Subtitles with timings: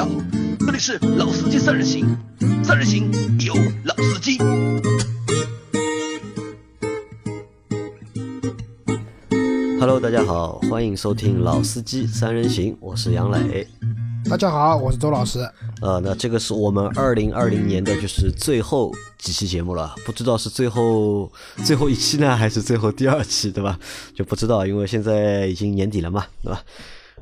[0.00, 0.08] 好，
[0.60, 2.16] 这里是老司机三人行，
[2.64, 4.38] 三人行有老司机。
[9.78, 13.68] Hello，大家好，欢迎收听《老司机三人行》，我是杨磊。
[14.30, 15.40] 大家好，我是周老师。
[15.82, 21.30] 呃，那这个是我们二零二零年的就是最后几期节目了，不知道是最后
[21.62, 23.78] 最后一期呢，还是最后第二期，对吧？
[24.14, 26.62] 就不知道，因为现在已经年底了嘛，对吧？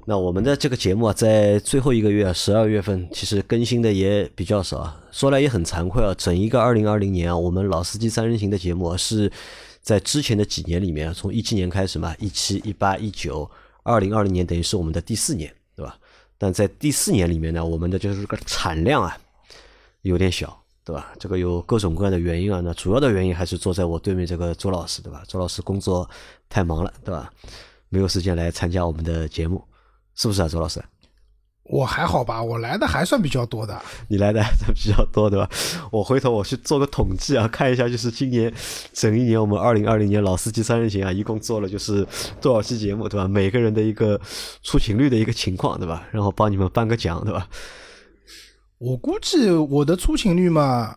[0.04, 5.00] 那我们的这个节目啊，在最后一个月，十二月份，其实更新的也比较少啊。
[5.12, 9.30] 说来也很惭愧啊，整一个二零二零年啊，我们老司机三人行的节目啊是
[9.82, 13.50] 在之前的几年里面，从一七年开始嘛，一七、一八、一九、
[13.82, 15.98] 二零二零年，等于是我们的第四年，对吧？
[16.38, 19.14] 但在第四年里面呢，我们的就是个产量啊
[20.02, 21.12] 有点小，对吧？
[21.18, 22.62] 这个有各种各样的原因啊。
[22.64, 25.22] 那主要的原因还是坐在我对面这个周老师，对吧？
[25.28, 26.08] 周老师工作
[26.48, 27.30] 太忙了，对吧？
[27.90, 29.64] 没有时间来参加我们的节目，
[30.18, 30.82] 是不是啊，周老师？
[31.70, 33.78] 我还好吧，我来的还算比较多的。
[34.08, 35.48] 你来的还算比较多，对吧？
[35.92, 38.52] 我回头我去做个统计啊，看一下，就是今年
[38.92, 42.06] 整一年我们二零二零年老司机三人行啊，一共做了就是
[42.40, 43.28] 多少期节目，对吧？
[43.28, 44.18] 每个人的一个
[44.62, 46.08] 出勤率的一个情况，对吧？
[46.10, 47.46] 然后帮你们颁个奖，对吧？
[48.78, 50.94] 我估计我的出勤率嘛，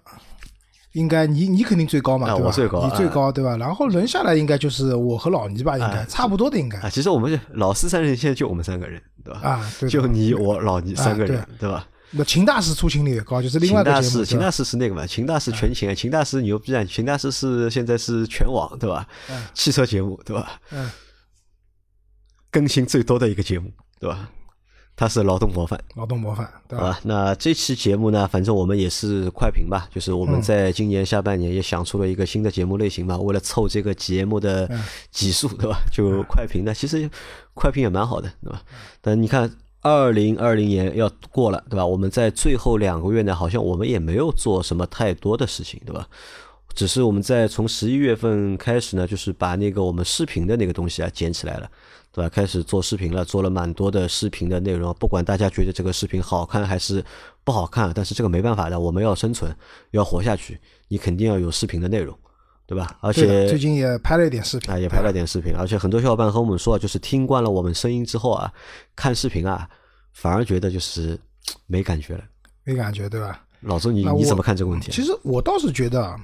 [0.94, 2.44] 应该你你肯定最高嘛，对吧？
[2.44, 3.58] 啊我最高你最高对吧？
[3.58, 9.40] 然后轮下来应该就是我和老倪吧，应该啊差不多的应该啊，其实我们老司三人行现在就我们三个人，对吧？
[9.42, 9.90] 啊，对。
[9.90, 11.88] 就你我老倪三个人，啊对吧？
[12.14, 15.08] 那秦大师出勤率也高，就是另外秦大师，一个节目，秦大师是那个嘛？
[15.08, 16.84] 秦大师全勤啊，秦大师牛逼啊！
[16.84, 19.08] 秦大师是现在是全网对吧？
[19.30, 20.60] 嗯汽车节目对吧？
[20.72, 20.90] 嗯，
[22.52, 24.30] 更新最多的一个节目对吧？
[25.02, 27.00] 他是劳动模范，劳动模范，对吧？
[27.02, 34.80] 那这期节目呢，反正我们也是快评吧，就是我们嗯在今年下半年也想出了一个新的节目类型嘛，为了凑这个节目的嗯
[35.10, 35.80] 集数，对吧？
[35.92, 37.10] 就快评呢，其实
[37.56, 38.62] 快评也蛮好的，对吧？
[39.02, 39.52] 但你看。
[39.84, 41.84] 二零二零年要过了，对吧？
[41.84, 46.08] 我们在最后两个月呢，好像我们也没有做什么太多的事情，对吧？
[46.76, 51.68] 只是我们在从十一月份开始呢，就是把那个我们视频的那个东西啊捡起来了，
[52.12, 52.30] 对吧？
[52.30, 54.94] 开始做视频了，做了蛮多的视频的内容。
[55.00, 57.04] 不管大家觉得这个视频好看还是
[57.44, 59.56] 不好看，但是这个没办法的，我们要生存，
[59.92, 62.18] 要活下去，你肯定要有视频的内容，
[62.68, 62.98] 对吧？
[63.00, 68.52] 而且最近也拍了一点视频啊，也拍了点视频，而且很多小伙伴和我们说，就是听惯了我们声音之后啊，
[68.96, 69.70] 看视频啊，
[70.14, 71.18] 反而觉得就是
[71.68, 72.24] 没感觉了。
[72.64, 73.42] 没感觉，对吧？
[73.62, 74.94] 老周，你你怎么看这个问题啊？
[74.94, 76.16] 其实我倒是觉得啊，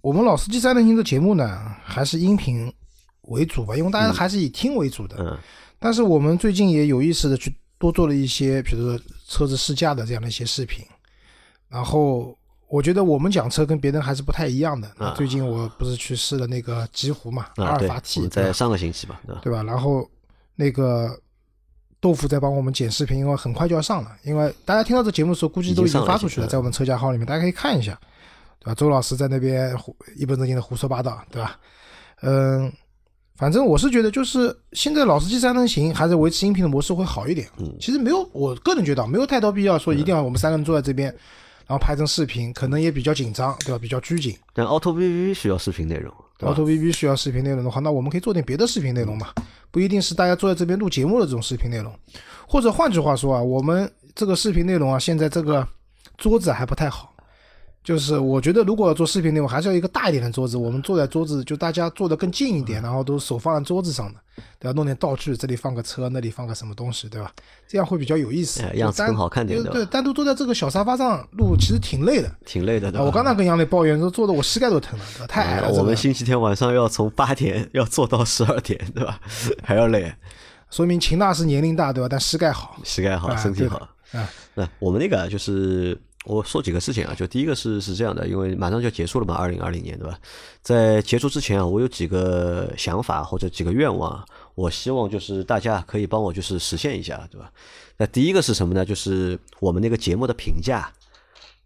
[0.00, 2.72] 我们老司机三人行的节目呢，还是音频
[3.22, 5.16] 为主吧，因为大家还是以听为主的。
[5.18, 5.38] 嗯
[5.82, 10.84] 但是我们最近也有意识的去多做了一些，比如说车子试驾的这样的一些视频。
[11.70, 12.36] 然后
[12.68, 14.86] 我觉得我们讲车跟别人还是不太一样的。
[14.98, 19.62] 啊最近我不是去试了那个极狐嘛，阿啊，对，尔法我 T，在上个星期吧，对吧？
[19.62, 20.06] 然后
[20.54, 21.18] 那个
[21.98, 24.14] 豆腐在帮我们剪视频，因为很快就要上了。
[24.24, 27.98] 因为大家听到这节目的时候，估计都已经发出去了在我们车架号里面，大家可以看一下，
[28.58, 28.74] 对吧？
[28.74, 31.58] 周老师在那边胡一本正经的胡说八道，对吧？
[32.20, 32.70] 嗯，
[33.40, 37.48] 反正我是觉得，就是现在老司机三人行还是维持音频的模式会好一点。
[37.58, 41.08] 嗯其实没有，我个人觉得啊没有太多必要说一定要我们三个人坐在这边，
[41.66, 43.78] 然后拍成视频，可能也比较紧张，对吧？
[43.78, 44.36] 比较拘谨。
[44.52, 49.28] 但 Auto VV 需要视频内容，对，auto VV 需要视频内容的话，那我们可以做点别的视频内容嘛，
[49.70, 51.90] 不一定是大家坐在这边录节目的这种视频内容，
[52.46, 55.66] 或者换句话说啊，我们这个视频内容啊，现在这个
[56.18, 57.09] 桌子还不太好，
[57.82, 64.20] 就是我觉得如果要做视频内容，还是要一个大一点的桌子，我们坐在桌子就大家坐得更近一点，然后都手放在桌子上的，
[64.58, 64.76] 对吧？
[64.76, 67.32] 弄点道具，这里放个车，那里放个什么东西，对吧？
[67.66, 72.30] 这样会比较有意思哎，样子就单更好看点对单独坐在这个小沙发上录，其实挺累的。
[72.44, 75.68] 挺累的，我刚才跟杨磊抱怨说，坐的我膝盖都疼了，对吧太矮了。
[75.68, 79.18] 啊我们星期天晚上要从八点要坐到十二点，对吧？
[79.62, 80.12] 还要累，
[80.70, 82.08] 说明秦大师年龄大，对吧？
[82.10, 82.76] 但膝盖好。
[82.84, 83.88] 膝盖好，啊身体好。
[84.12, 90.18] 啊，那我们那个就是我说几个事情啊，就第一个是是这样的，因为马上就要结束了嘛，二零二零年对吧？
[90.60, 94.22] 在结束之前啊，我有几个想法或者几个愿望，
[94.54, 97.50] 我希望就是大家可以帮我就是实现一下，对吧？
[97.96, 98.84] 那第一个是什么呢？
[98.84, 100.92] 就是我们那个节目的评价，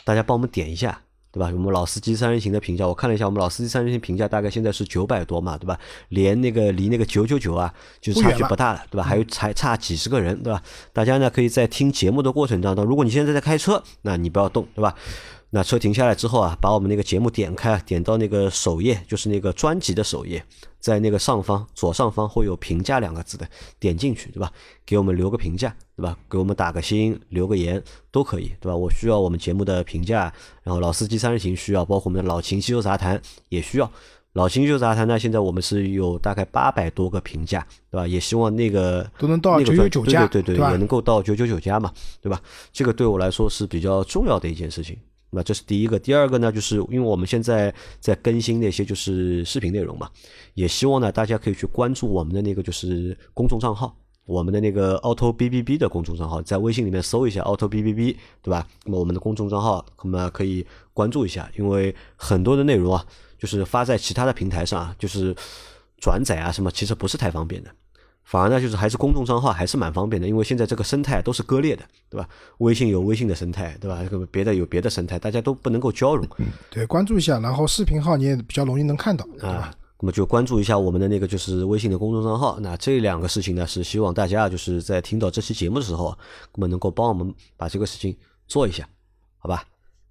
[0.04, 1.00] 大家帮我们点一下。
[1.34, 1.50] 对吧？
[1.52, 5.76] 我们老司机三人行的评价，我看了一下，我们老司机三人行评价大概现在是九百多嘛，对吧？
[6.10, 9.02] 连那个离那个九九九啊，就是差距不大了，对吧？
[9.02, 10.62] 还有才差几十个人，对吧？
[10.92, 14.94] 大家呢可以在听节目的过程当中，如果你现在在开车，那你不要动，对吧？
[15.54, 20.44] 那车停下来之后啊，把我们那个节目点开，点到那个首页，就是那个专辑的首页，
[20.80, 23.48] 在那个上方左上方会有评价两个字的，
[23.78, 24.50] 点进去，对吧？
[24.84, 26.18] 给我们留个评价，对吧？
[26.28, 27.80] 给我们打个心，留个言
[28.10, 28.74] 都可以，对吧？
[28.74, 30.22] 我需要我们节目的评价，
[30.64, 33.88] 然后老司机三人行需要，包括我们的老秦汽修杂谈也需要，
[34.32, 38.04] 老新秀杂谈呢，现在我们是有大概八百多个评价，对吧？
[38.08, 42.42] 也希望那个都能到那个999家对对对吧也能够到九九九家嘛，对吧？
[42.72, 44.98] 这个对我来说是比较重要的一件事情。
[45.34, 50.08] 那这是第一个，第二个呢，就是因为我们现在在更新那些就是视频内容嘛，
[50.54, 58.66] 也希望呢大家可以去关注我们的那个就是公众账号，我们的那个 Auto B B B 的公众账号，在微信里面搜一下 Auto B B B，对吧？
[58.84, 63.04] 那么我们的公众账号，那么可以关注一下，因为很多的内容啊，
[63.38, 65.34] 就是发在其他的平台上啊，就是
[65.98, 67.70] 转载啊什么，其实不是太方便的。
[68.24, 72.28] 反而呢，就是还是公众账号还是蛮方便的，因为现在这个生态都是割裂的，对吧？
[72.58, 74.00] 微信有微信的生态，对吧？
[74.02, 76.26] 这个别的有别的生态，大家都不能够交融
[76.70, 79.74] 对，关注一下，然后视频号你也比较容易能看到，对吧啊？。
[80.00, 82.58] 那么就关注一下我们的那个就是微信的公众账号。
[82.60, 86.18] 那这两个事情呢，是希望大家就是在听到这期节目的时候啊，
[86.54, 88.14] 那么能够帮我们把这个事情
[88.46, 88.86] 做一下，
[89.38, 89.64] 好吧？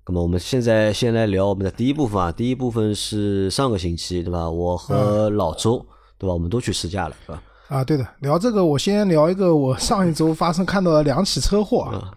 [0.08, 4.50] 那么我们现在先来聊我们的第一部分啊，第一部分是上个星期对吧？
[4.50, 5.86] 我和老周
[6.18, 6.34] 对吧？
[6.34, 7.44] 我们都去试驾了，对吧？
[7.70, 12.12] 啊，对的，聊这个，我先聊一个我上一周发生看到的两起车祸啊，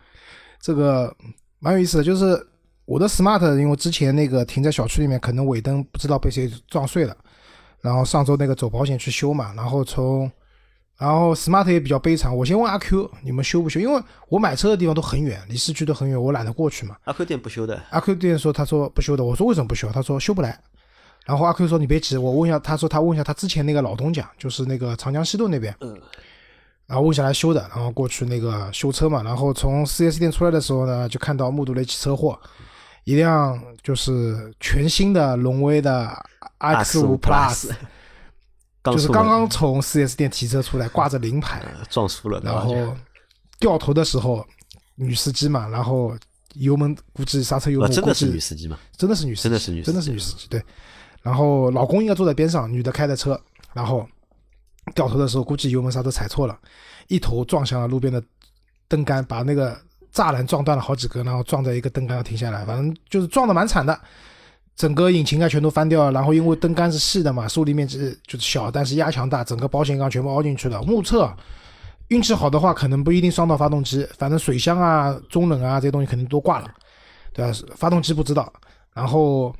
[0.60, 1.14] 这个
[1.60, 2.38] 蛮有意思的，就是
[2.84, 7.16] 我的 smart，因为之前那个停在小区里面，可能尾灯不知道被谁撞碎了，
[7.80, 10.30] 然后上周那个走保险去修嘛，然后从，
[10.98, 13.80] 然后 smart 也比较悲惨，我先问阿 Q 你们修不修？
[13.80, 16.96] 因为我买车的地方都很远，离市区都很远，我懒得过去嘛。
[17.04, 19.90] 阿 Q 店不修的，阿 Q 店说他说不修的，我说为什么不修？
[19.92, 20.60] 他说修不来。
[21.26, 26.00] 然后阿 Q 说你别急，我问一下，他说他问一下他之前那个老东家，就是那个长江西路那边，嗯，
[26.86, 32.40] 然后问下来修的，然后过去那个修车嘛，然后从 4S 店出来的时候呢，就看到目睹了一起车祸，
[33.02, 36.08] 一辆就是全新的荣威的
[36.58, 37.72] X 五 Plus，
[38.84, 42.72] 就是刚刚刚从 4S 店提车出来，挂着临牌，呃撞输了，然后
[43.58, 44.46] 掉头的时候，
[44.94, 46.16] 女司机嘛，然后
[46.54, 48.78] 油门估计刹车油门啊真的是估计女司机嘛？
[48.96, 50.62] 真的是女司机，真的是女司机真的是女司机，对。
[51.26, 53.36] 然后老公应该坐在边上，女的开的车，
[53.72, 54.06] 然后
[54.94, 56.56] 掉头的时候估计油门刹车踩错了，
[57.08, 58.22] 一头撞向了路边的
[58.86, 59.76] 灯杆，把那个
[60.14, 64.00] 栅栏撞断了好几个，然后撞在一个灯杆上停下来，反正就是撞的蛮惨的。
[64.76, 70.80] 整个引擎盖全都翻掉了，然后因为灯杆是细的嘛，受力面积就是小，但是压强大，整个保险杠全部凹进去了。
[70.82, 71.34] 目测
[72.06, 76.70] 运气好的话，可能不一定伤到发动机，反正水箱啊、中冷啊这些东西肯定都挂了，
[77.32, 77.58] 对吧？
[77.74, 78.52] 发动机不知道。
[78.94, 79.52] 然后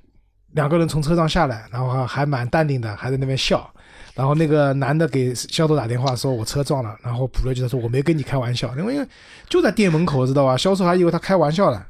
[0.52, 3.69] 两个人从车上下来，然后还蛮淡定的，还在那边笑。
[4.14, 9.06] 然后那个男的给销售打电话说：“我车撞了。”然后补了一句：“说我没跟你开玩笑，因为因为
[9.48, 10.56] 就在店门口，知道吧？
[10.56, 11.84] 销售还以为他开玩笑呢。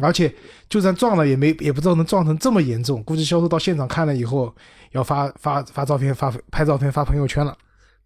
[0.00, 0.32] 而且
[0.68, 3.02] 就算撞了，也没也不知道能撞成这么严重。
[3.04, 4.52] 估计销售到现场看了以后，
[4.92, 7.56] 要发发发照片、发拍照片、发朋友圈了。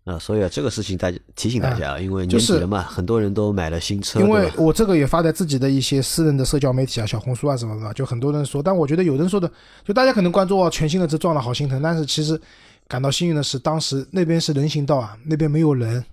[0.05, 9.51] 啊，所以啊，这个事情大家提醒大家啊，因为就是年底了嘛，很多人都买了新车，因为我这个也发在自己的一些私人的社交媒体啊、小红书啊什么的，就很多人说，但我觉得有人说的，
[9.83, 12.39] 就大家可能关注哦，全新的车撞了好心疼，但是其实
[12.87, 16.05] 感到幸运的是，当时那边是人行道啊，那边没有人，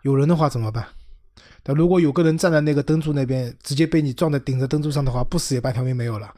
[0.00, 0.86] 有人的话怎么办？
[1.62, 6.32] 但如果有个人站在那个灯柱那边，直接被你撞在顶着灯柱上的话，不死也半条命没有了，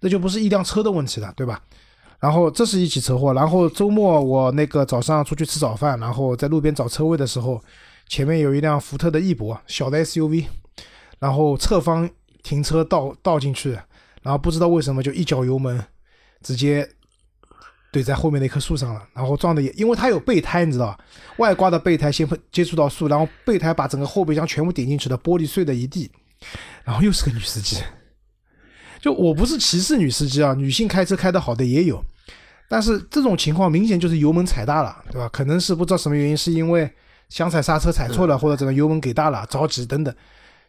[0.00, 1.60] 那就不是一辆车的问题了，对吧？
[2.20, 7.62] 然后这是一起车祸，然后周末我那个早上出去吃早饭，然后在路边找车位的时候，
[8.08, 10.46] 前面有一辆福特的翼博小的 SUV，
[11.20, 12.10] 然后侧方
[12.42, 13.72] 停车倒倒进去，
[14.22, 15.80] 然后不知道为什么就一脚油门，
[16.42, 16.88] 直接
[17.92, 20.98] 怼在后面的一棵树上了，然后撞的也因为它有备胎，你知道吧？
[21.36, 26.10] 外挂的备胎先接触到树，然后备胎把整个后备箱全部顶进去的，玻璃碎的一地，
[26.82, 27.76] 然后又是个女司机。
[29.00, 32.02] 就我不是歧视女司机啊，女性开车开得好的也有，
[32.68, 35.28] 但是这种情况明显就是油门踩大了，对吧？
[35.32, 36.90] 可能是不知道什么原因，是因为
[37.28, 40.14] 想踩刹车踩错了，或者怎么油门给大了，着急等等。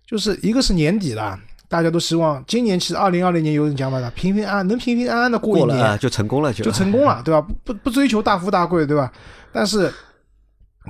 [0.06, 7.40] 就是一个是年底了，大家都希望今年其实二零二零年有人讲嘛的，平平安安能平平安安的过一年，就成功了，就就成功了，对吧？
[7.42, 9.12] 不不不追求大富大贵，对吧？
[9.52, 9.92] 但是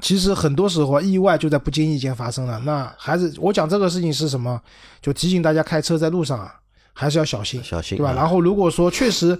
[0.01, 2.60] 其实很多时候啊意外就在不经意间发生了。
[2.65, 4.62] 那还是我讲这个事情是什么？
[5.01, 6.53] 就提醒大家开车在路上啊，
[7.00, 7.63] 还是要小心？
[7.63, 9.39] 小心对吧然后如果说确实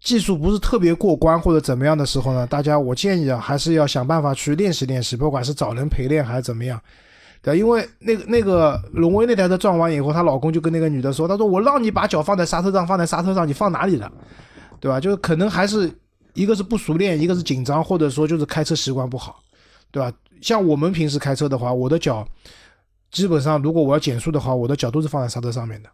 [0.00, 6.80] 技术不是特别过关或者怎么样的时候呢，大家我建议啊，还是要想办法去练习练习，不管是找人陪练还是怎么样。
[7.42, 14.10] 对，因为那个那个荣威那台车撞完以后，她老公就跟那个女的说：“他说我让你把脚放在刹车上，放在刹车上，你放哪里了？
[14.80, 14.98] 对吧？
[14.98, 15.92] 就是可能还是
[16.32, 19.42] 一个是不熟练，一个是紧张，或者说就是开车习惯不好，
[19.90, 20.10] 对吧？
[20.40, 22.26] 像我们平时开车的话，我的脚
[23.10, 25.88] 基本上如果我要减速的话，我的脚都是放在刹车上面的，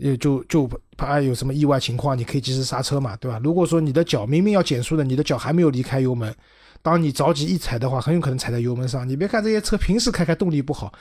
[0.00, 3.40] 也就就怕有什么意外情况，你可以及时刹车嘛，对吧？
[3.42, 6.34] 如果说你的脚明明要减速的，你的脚还没有离开油门，
[6.82, 9.08] 当你着急一踩的话，很有可能踩在油门上。
[9.08, 10.92] 你别看这些车平时开开动力不好，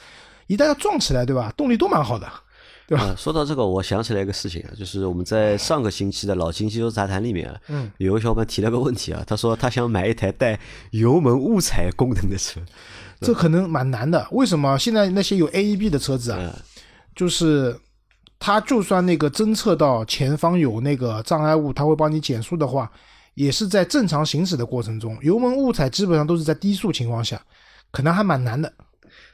[0.48, 1.54] 一旦要撞起来，对吧？
[1.56, 2.28] 动力都蛮好的，
[2.88, 3.04] 对吧？
[3.04, 10.60] 啊，说到这个，我想起来一个事情啊，就是我们在上个星期的老金汽车杂谈里面啊，嗯，有个小伙伴提了个问题啊，他说他想买一台带
[10.92, 12.60] 油门误踩功能的车，
[13.22, 14.28] 这可能蛮难的。
[14.32, 16.54] 为什么现在那些有 AEB 的车子啊，嗯
[17.16, 17.76] 就是
[18.40, 22.92] 它就算那个侦测到前方有那个障碍物，它会帮你减速的话，
[23.34, 27.42] 也是在正常行驶的过程中，油门误踩基本上都是在低速情况下，
[27.92, 28.72] 可能还蛮难的。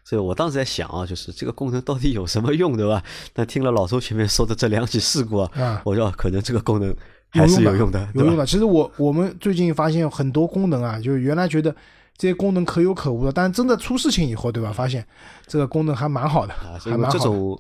[0.06, 3.02] 所以我当时在想啊，就是这个功能到底有什么用，对吧？
[3.34, 6.94] 但听了老周前面说的这两起事故啊，啊我说可能这个功能
[7.30, 8.46] 还是有用的，有用的。
[8.46, 11.74] 其实我我们最近发现很多功能啊，就是原来觉得
[12.18, 14.72] 这些功能可有可无的，但是真的出事情以后，对吧？
[14.72, 15.06] 发现
[15.48, 17.20] 这个功能还蛮好的，还蛮好的。
[17.20, 17.60] 种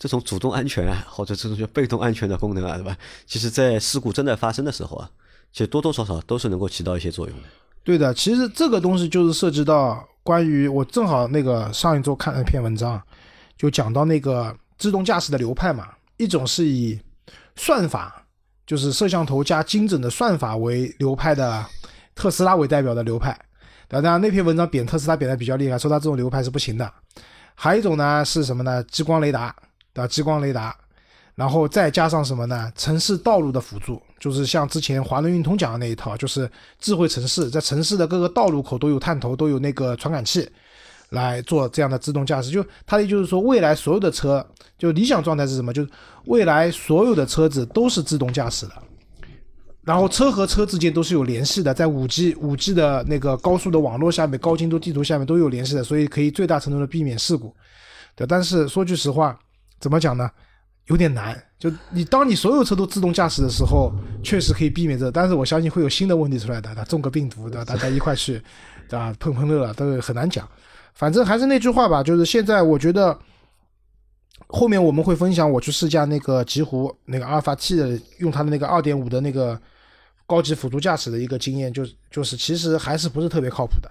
[0.00, 2.96] 这种主动安全啊，或者这种叫被动安全的功能啊，对吧？
[3.26, 5.10] 其实，在事故真的发生的时候啊，
[5.52, 7.48] 其实多多少少都是能够起到一些作用的。
[7.84, 12.98] 对的，其实这个东西就是涉及到关于我正好那个上一周看了一篇文章，
[13.58, 16.98] 就讲到那个自动驾驶的流派嘛，一种是以
[17.56, 18.24] 算法，
[18.66, 21.62] 就是摄像头加精准的算法为流派的
[22.14, 23.38] 特斯拉为代表的流派。
[23.86, 26.90] 当然，那篇文章贬特斯拉贬的比较厉害，说它这种流派是不行的。
[27.54, 28.82] 还有一种呢是什么呢？
[28.84, 29.54] 激光雷达，
[29.92, 30.08] 对吧？
[30.08, 30.76] 激光雷达，
[31.34, 32.72] 然后再加上什么呢？
[32.76, 40.48] 城市道路的辅助，就是像之前华能运通讲的那一套，就是智慧城市，在城市的各个道路口都有探头，都有那个传感器，
[41.10, 42.50] 来做这样的自动驾驶。
[42.50, 44.46] 就它的就是说，未来所有的车，
[44.78, 45.72] 就理想状态是什么？
[45.72, 45.90] 就是
[46.26, 48.72] 未来所有的车子都是自动驾驶的。
[49.82, 57.52] 然后车和车之间都是有联系的，在五 G 五 G 的那个高速的网络下面、高精度地图下面都有联系的，所以可以最大程度的避免事故。
[58.14, 59.36] 对，但是说句实话，
[59.80, 60.30] 怎么讲呢？
[60.86, 61.36] 有点难。
[61.58, 67.64] 就你当你所有车都自动驾驶的时候，确实可以避免这，但是我相信会有新的问题出来的，它中个病毒，对吧？
[67.64, 68.34] 大家一块去，
[68.88, 69.12] 对吧？
[69.18, 70.48] 碰碰乐了，都很难讲。
[70.94, 73.18] 反正还是那句话吧，就是现在我觉得。
[74.52, 79.60] 后面我们会分享我去试驾那个极狐那个阿尔法 T 的，用它的那个二点五的那个
[80.26, 83.88] 高级辅助驾驶的一个经验，就是就是其实还是不是特别靠谱的，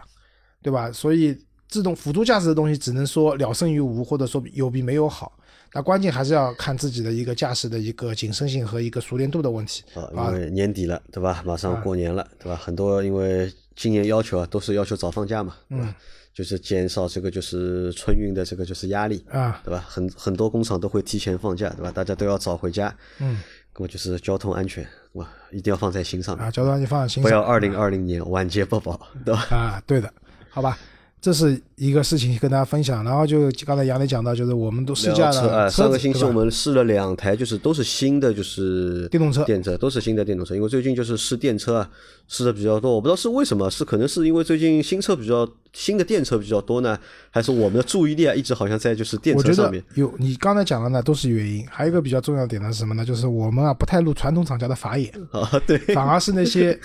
[0.62, 0.91] 对吧？
[0.91, 1.38] 所以
[1.69, 5.31] 自动辅助驾驶的东西只能说了胜于无，或者说有比没有好。
[5.74, 9.84] 那关键还是要看自己的一个驾驶的一个谨慎性和一个熟练度的问题。
[9.94, 11.44] 啊，因为年底了，对吧？
[11.46, 12.56] 马上过年了，对吧？
[12.56, 15.96] 很多因为今年要求啊，都是要求早放假嘛，对吧？
[16.34, 19.84] 就是减少这个就是春运的这个就是压力，啊，对吧？
[19.88, 21.92] 很很多工厂都会提前放假，对吧？
[21.92, 23.40] 大家都要早回家，嗯，
[23.76, 29.48] 那么就是交通安全，哇，一定要放在心上，啊，交通安全放在心上，不要二零二零年晚节不保，对吧？
[29.50, 30.12] 啊，对的，
[30.50, 30.78] 好吧。
[31.22, 40.56] 这是一个事情跟大家分享，然后就刚才杨磊讲到，就是我们都试驾了车子，上个星期我们试了两台，就是都是新的，就是电动车电车都是新的电动车。
[40.56, 41.90] 因为最近就是试电车啊，
[42.30, 46.98] 试的比较多，我不知道是为什么，是可能是因为最近新车比较新的电车比较多呢，
[47.32, 53.04] 还是我们的注意力啊一直好像在就是电车上面有你刚才讲的呢都是原因，还有一个比较重要的点呢是什么呢？
[53.04, 55.62] 就是我们啊不太入传统厂家的法眼， 啊？
[55.68, 56.80] 对，反而是那些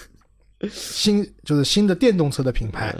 [0.68, 2.92] 新就是新的电动车的品牌，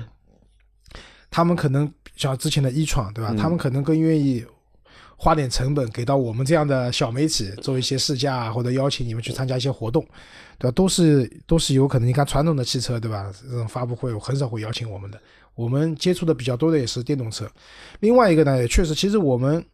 [1.35, 3.35] 他们可能像之前的一创对吧？
[3.37, 4.47] 他们可能更愿意
[5.17, 10.07] 花点成本给到我们这样的小媒体做一些试驾啊，或者邀请你们去参加一些活动，
[10.61, 10.73] 对吧？
[10.76, 12.09] 都是都是有可能。
[12.09, 13.33] 你看传统的汽车对吧？
[13.43, 15.21] 这种发布会很少会邀请我们的，
[15.57, 17.50] 我们接触的比较多的也是电动车。
[17.99, 19.64] 另外一个呢，也确实，其实我们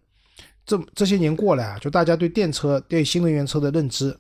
[0.65, 4.17] 这这些年过来啊，就大家对电车、对新能源车的认知，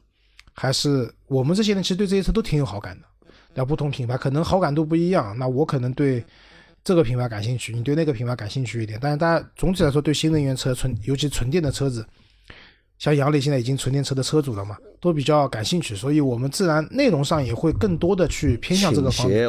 [0.53, 3.07] 还是我们这些人其实对这些车都挺有好感的。
[3.55, 6.23] 那不同品牌可能好感度不一样，那我可能对
[6.83, 8.99] 这个品牌感兴趣，你对那个品牌感兴趣一点。
[9.01, 12.07] 但是大家总体来说对新能源车纯，尤其纯电的车子，
[12.99, 19.49] 像杨磊现在已经纯电车的车主了嘛，都比较感兴趣，所以我们自然内容上也会更多的去偏向这个方面。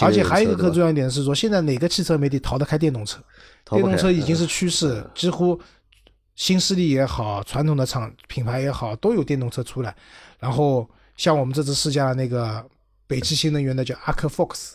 [0.00, 3.20] 而且还有一个车对吧更重要一点是说，现在哪个汽车媒体逃得开电动车？
[3.70, 5.58] 电动车已经是趋势，几乎
[6.34, 9.94] 新势力也好，传统的厂品牌也好，都有电动车出来。
[10.40, 12.64] 然后像我们这次试驾的那个
[13.06, 14.72] 北汽新能源的叫 Arc Fox，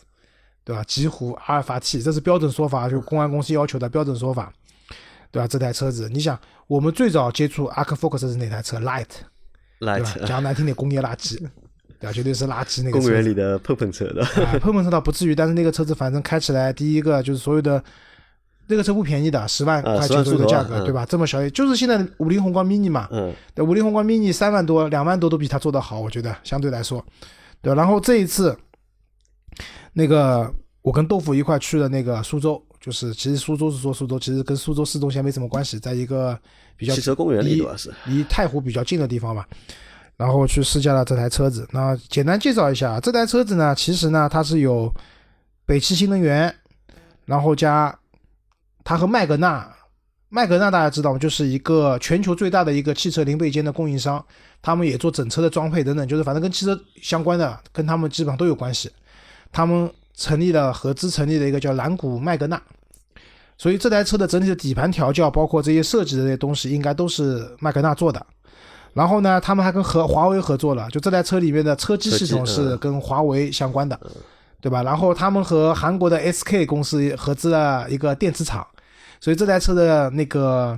[0.67, 0.83] 对吧？
[0.85, 4.51] 极狐阿尔法 T，这是标准说法，就公安公司要求的标准说法，
[5.31, 5.47] 对吧？
[5.47, 9.05] 这台车子，你想，我们最早接触 Arc Fox 是哪台车？Light，
[9.79, 11.37] 对吧讲难听点，工业垃圾，
[12.01, 12.11] 对吧？
[12.11, 17.81] 绝对是垃圾那个公园里的碰碰车的，啊，碰碰车倒不至于，但是那个车子反正开起来，第一个就是所有的
[18.67, 21.05] 那个车不便宜的，十万啊10块钱左右的价格，嗯对吧？
[21.05, 27.01] 这么小，就是现在五菱宏光 mini 嘛，嗯，对，五菱宏光 mini 三万多、两万多都比它做得好，我觉得相对来说，
[27.61, 27.73] 对。
[27.73, 28.53] 然后这一次，
[29.93, 36.39] 那个我跟豆腐一块去的那个苏州，就是其实苏州是说苏州，其实跟苏州市中心没什么关系，在一个
[36.75, 39.47] 比较汽车公园里离主要是离太湖比较近的地方吧。
[40.15, 41.67] 然后去试驾了这台车子。
[41.71, 44.91] 那简单介绍一下，这台车子呢，其实呢它是有
[45.63, 46.51] 北汽新能源，
[47.25, 47.95] 然后加
[48.83, 49.71] 它和麦格纳
[50.29, 51.19] 麦格纳大家知道吗？
[51.19, 54.25] 就是一个全球最大的一个汽车零配件的供应商，
[54.59, 58.91] 他们也做整车的装配等等，就是反正跟汽车相关的，跟他们基本上都有关系。
[59.51, 62.61] 他们成立了合资成立的一个叫蓝谷麦格纳，
[63.57, 68.25] 所以这台车的整体的底盘调教，包括这些设计的这些东西，应该都是麦格纳做的。
[68.93, 73.99] 然后呢，他们还跟和华为合作了，就这台车里面的车机系统是跟华为相关的，
[74.59, 74.81] 对吧？
[74.81, 78.65] 然后他们和韩国的 SK 公司合资了一个电池厂。
[79.19, 80.77] 所以这台车的那个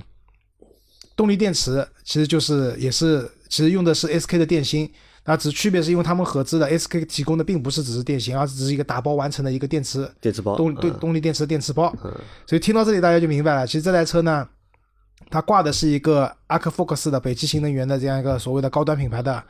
[1.16, 4.90] 动力电池其实就是也是其实用的是 SK 的电芯，
[5.24, 11.94] 那只区别是因为他们合资的 SK 提供的并不是只是电芯，而是只是一个打包完成的一个电池电池包动对动力电池的电池包。
[12.46, 14.48] 所以听到这里大家就明白了，其实这台车呢，
[15.28, 19.42] 它挂的是一个阿克福克斯的北汽新能源的这样一个所谓的高端品牌的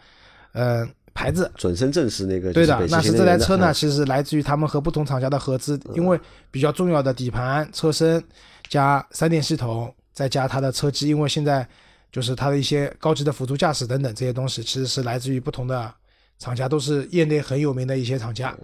[0.52, 1.50] 呃牌子。
[1.54, 6.18] 准生证是那个对的，那是这台车呢，嗯其实来自于他们和不同厂家的合资，因为
[6.50, 8.22] 比较重要的底盘、车身
[8.68, 11.66] 加三电系统，再加它的车机，因为现在
[12.12, 15.92] 就是它的一些高级的辅助驾驶等等这些东西，其实是来自于不同的
[16.38, 18.56] 厂家，都是业内很有名的一些厂家，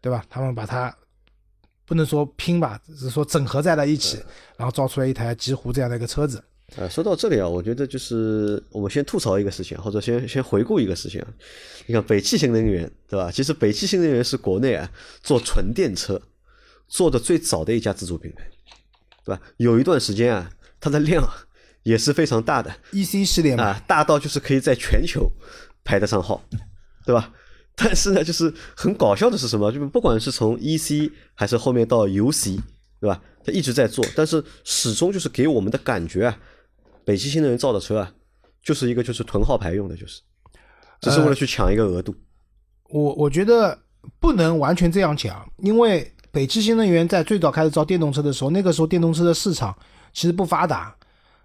[0.00, 0.24] 对吧？
[0.28, 0.94] 他们把它
[1.84, 4.18] 不能说拼吧，只是说整合在了一起，
[4.56, 6.42] 然后造出来一台极狐这样的一个车子。
[6.76, 11.28] 呃，说到这里啊，我觉得就是我们先吐槽一个事情，或者先先回顾一个事情啊。
[11.86, 13.30] 你看北汽新能源，对吧？
[13.30, 14.90] 其实北汽新能源是国内啊
[15.22, 16.18] 做纯电车
[16.88, 18.48] 做的最早的一家自主品牌，
[19.24, 19.42] 对吧？
[19.58, 21.22] 有一段时间啊，它的量
[21.82, 25.30] 也是非常大的 EC E 系列嘛，啊，大到就是可以在全球
[25.84, 26.42] 排得上号，
[27.04, 27.32] 对吧？
[27.74, 29.72] 但是呢，就是很搞笑的是什么？
[29.72, 32.60] 就是不管是从 EC 还是后面到 UC，
[33.00, 33.20] 对吧？
[33.44, 36.38] 它一直在做，但是始终就是给我们的感觉啊，
[37.04, 38.12] 北汽新能源造的车啊，
[38.62, 40.20] 就是一个就是囤号牌用的，就是
[41.00, 42.14] 只是为了去抢一个额度。
[42.90, 43.76] 我我觉得
[44.20, 49.74] 不能完全这样讲，因为北汽新能源在最早开始造电动车的时候，那个时候电动车的市场
[50.12, 50.94] 其实不发达，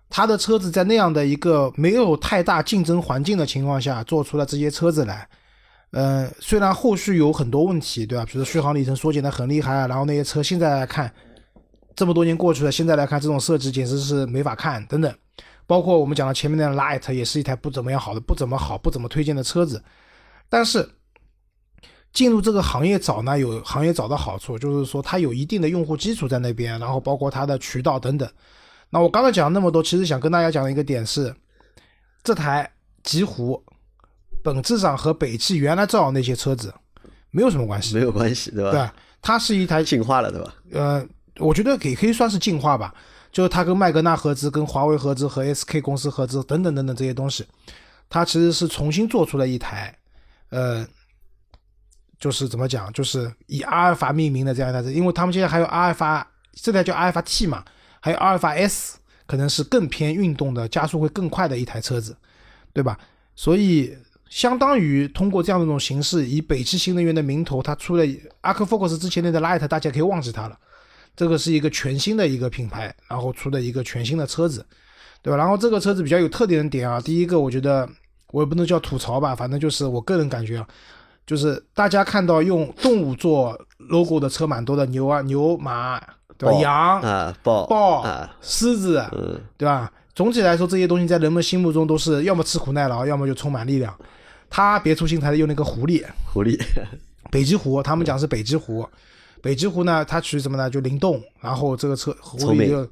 [0.10, 5.28] 他的车子在那样的一个没有太大竞争环境的情况下，做出了这些车子来。
[5.92, 8.26] 呃，虽然后续有很多问题，对吧？
[8.26, 11.12] 比如续航里程缩减的很厉害啊，然后那些车现在来看，
[11.96, 15.14] 这么多年过去了，现在来看这种设计简直是没法看，等等。
[15.66, 19.84] 包括我们讲的前面的 Light 也是一台不怎么样好的、不怎么好、不怎么推荐的车子，
[20.48, 20.90] 但是
[22.14, 28.30] 进入这个行业早呢，有行业早的好处，就是说它有一定的用户基础在那边，然后包括它的渠道等等。
[28.90, 31.36] 那我刚才讲那么多，其实想跟大家讲的一个点是，
[32.24, 32.70] 这台
[33.04, 33.62] 极狐
[34.44, 36.74] 本质上和北汽原来造的那些车子
[37.32, 38.72] 没有什么关系，没有关系，对吧？
[38.72, 38.90] 对，
[39.22, 40.54] 它是一台进化了，对吧？
[40.72, 41.06] 呃，
[41.38, 42.94] 我觉得也可以算是进化吧，
[43.32, 47.46] 就是它跟麦格纳合资、跟华为合资和 SK 公司合资等等等等这些东西，
[48.10, 49.94] 它其实是重新做出了一台，
[50.50, 50.88] 呃，
[52.18, 57.64] 就是怎么讲，就是以阿尔法命名的这样一台车，因为他们现在还有阿尔法，这台叫阿尔法 T 嘛，
[58.08, 62.16] 还有阿尔法 S，可能是更偏运动的，加速会更快的一台车子，
[62.72, 62.98] 对吧？
[63.36, 63.94] 所以
[64.30, 68.06] 相当于通过这样的一种形式，以北汽新能源的名头，它出了
[68.40, 70.58] 阿克 Focus 之前那的 Light，大家可以忘记它了。
[71.18, 74.66] 这个是一个全新的一个品牌，然后出的一个全新的车子，
[75.22, 75.36] 对吧？
[75.36, 77.86] 然后这个车子比较有特点的点啊，第一个我觉得
[78.32, 80.68] 我也不能叫吐槽吧，反正就是我个人感觉啊，
[81.26, 86.02] 就是大家看到用动物做 logo 的车蛮多的，牛啊牛马，
[86.38, 86.60] 对吧？
[86.60, 89.92] 羊、啊，豹豹啊，、狮子，嗯，对吧？
[90.14, 93.94] 总体来说，这些东西在人们心目中都是要么吃苦耐劳，要么就充满力量。
[94.50, 96.60] 他别出心裁的用那个狐狸，狐狸，
[97.30, 98.88] 北极狐，他们讲是北极狐。
[99.42, 100.68] 北极狐呢，它取什么呢？
[100.70, 102.88] 就灵动，然后这个车狐狸就，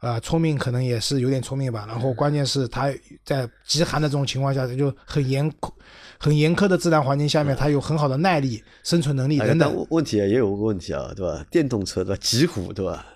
[0.00, 1.84] 呃，聪明可能也是有点聪明吧。
[1.86, 2.92] 然后关键是它
[3.24, 5.72] 在极寒的这种情况下，就很严酷、
[6.18, 9.68] 很严苛的自然环境下面，它有很好的耐力、生存能力哎等等。
[9.68, 11.44] 但问问题啊也有个问题啊，对吧？
[11.50, 12.20] 电动车对吧？
[12.22, 13.06] 极狐对吧？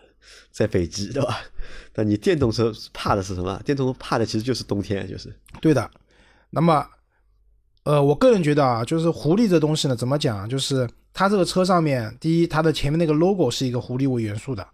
[0.51, 1.39] 在北极对吧？
[1.95, 3.61] 那你电动车怕的是什么？
[3.65, 5.91] 电动车怕的其实就是冬天，就是对的。
[6.51, 6.87] 那么，
[7.85, 10.49] 呃，我个人觉得啊，就是狐狸这东西呢，怎么讲？
[10.49, 14.65] 就是它这个车上面，第一，它的前面那个 logo 是一个狐狸为元素的，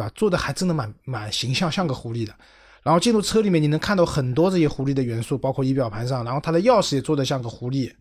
[0.00, 0.12] 对吧？
[0.14, 2.34] 做的还真的蛮蛮形象，像个狐狸的。
[2.82, 7.92] 然后进入车里面，你能看到很多这些狐狸的元素，包括仪表盘上，然后它的钥匙也做的像个狐狸，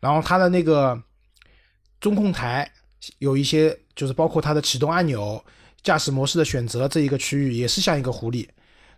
[0.00, 1.00] 然后它的那个
[2.00, 2.68] 中控台
[3.18, 5.40] 有一些，就是包括它的启动按钮、
[5.84, 8.48] 驾驶模式的选择这一个区域也是像一个狐狸。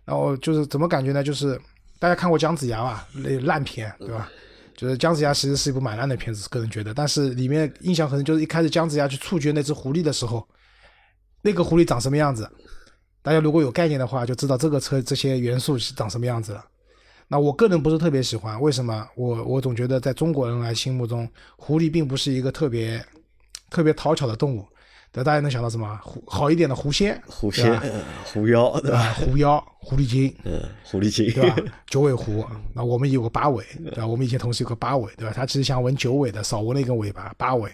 [0.03, 1.23] 然后就是怎么感觉呢？
[1.23, 1.59] 就是
[1.99, 4.27] 大家看过姜子牙吧，那烂片对吧？
[4.75, 6.93] 就是姜子牙其实是一部蛮烂的片子，个人觉得。
[6.93, 10.47] 但是里面印象很深，就是一开始姜子牙去处决那只狐狸的时候，
[11.41, 12.49] 那个狐狸长什么样子？
[13.21, 16.65] 大家如果有概念的话，就知道这个车这些元素是长什么样子了。
[17.27, 19.05] 那我个人不是特别喜欢，为什么？
[19.15, 23.03] 我我总觉得在中国人来心目中，狐狸并不是一个特别
[23.69, 24.65] 特别讨巧的动物。
[25.11, 25.99] 对，大家能想到什么？
[26.03, 29.13] 狐好一点的狐仙，狐仙、呃狐妖，对吧？
[29.13, 31.55] 狐妖、狐狸精，嗯，狐狸精，对吧？
[31.87, 34.05] 九尾狐，那我们有个八尾，对吧？
[34.07, 35.33] 我们以前同事有个八尾，对吧？
[35.35, 37.69] 他其实想纹九尾的，少纹了一根尾巴，八尾。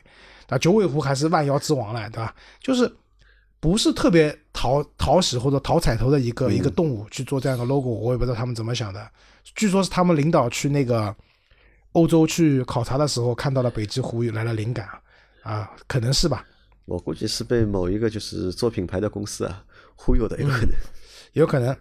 [0.47, 2.33] 那九尾狐还是万妖之王了，对吧？
[2.59, 2.91] 就是
[3.63, 9.09] 不是特别讨讨喜或者讨彩头的一个、一个动物去做这样的 logo，我也不知道他们怎么想的。
[9.55, 11.15] 据说是他们领导去那个
[11.93, 14.89] 欧洲去考察的时候，看到了北极狐来了灵感
[15.43, 16.45] 啊，可能是吧。
[16.83, 19.63] 我估计是被某一个就是做品牌的公司啊
[19.95, 20.75] 忽悠的，有可能。
[21.31, 21.73] 有可能。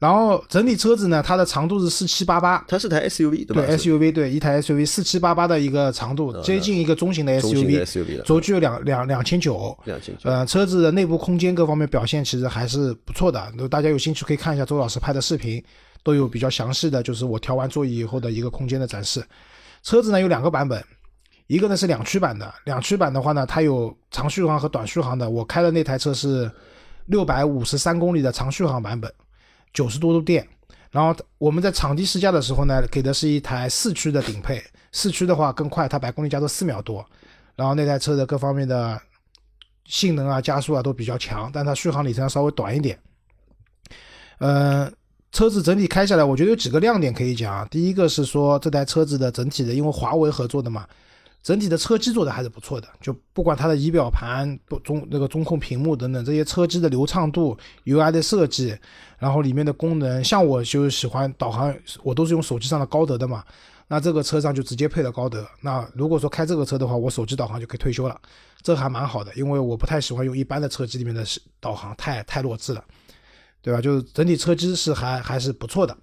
[0.00, 3.66] 然后整体车子呢，它的长度是四七八八，它是台 SUV 对吧？
[3.66, 9.78] 对 SUV 对一台 SUV 四七八八的一个长度，接近一个中型的中型的 SUV，SUV 了，轴距有两两两千九。
[9.84, 10.30] 两千九。
[10.30, 13.52] 呃，车子的内部空间各方面表现其实还是不错的。
[13.68, 15.62] 大家有兴趣可以看一下周老师拍的视频，
[16.02, 19.22] 都有比较详细的，就是我调完座椅以后的一个空间的展示。
[19.82, 20.82] 车子呢有两个版本，
[21.46, 25.28] 一个呢是两驱版的，两驱版的话呢，它有长续航和短续航的。
[25.28, 26.50] 我开的那台车是
[27.04, 29.12] 六百五十三公里的长续航版本，
[29.72, 30.46] 九十多度电。
[30.90, 37.04] 然后我们在场地试驾的时候呢，给的是一台四驱的顶配，四驱的话更快，它百公里加速四秒多。
[37.54, 39.00] 然后那台车的各方面的
[39.84, 42.98] 性能啊、加速啊都比较强，但它续航里程稍微短一点。
[44.38, 44.90] 呃，
[45.30, 47.68] 车子整体开下来，我觉得有几个亮点可以讲啊。
[47.70, 50.86] 第一个是说这台车子的整体的，因为华为合作的嘛，
[51.42, 52.88] 整体的车机做的还是不错的。
[53.00, 58.76] 就不管它的仪表盘、不中那个中控屏幕等等这些车机的流畅度、UI 的设计，
[59.18, 63.44] 然后里面的功能，像我就喜欢导航，我都是用手机上的高德的嘛。
[63.92, 65.44] 那这个车上就直接配了高德。
[65.62, 68.16] 那如果说开这个车的话，我手机导航就可以退休了，
[68.62, 71.24] 这还蛮好的，因为我不太喜欢用一般的车机里面的
[71.58, 72.84] 导航，太太弱智了，
[73.60, 73.80] 对吧？
[73.80, 75.96] 就是整体车机是还还是不错的，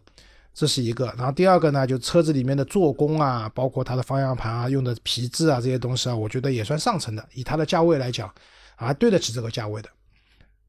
[0.58, 1.14] 这是一个。
[1.16, 8.28] 然后第二个呢，就车子里面的做工啊，包括它的方向盘啊，用的皮质啊这些东西啊，我觉得也算上乘的，以它的价位来讲，
[8.76, 9.90] 还对得起这个价位的，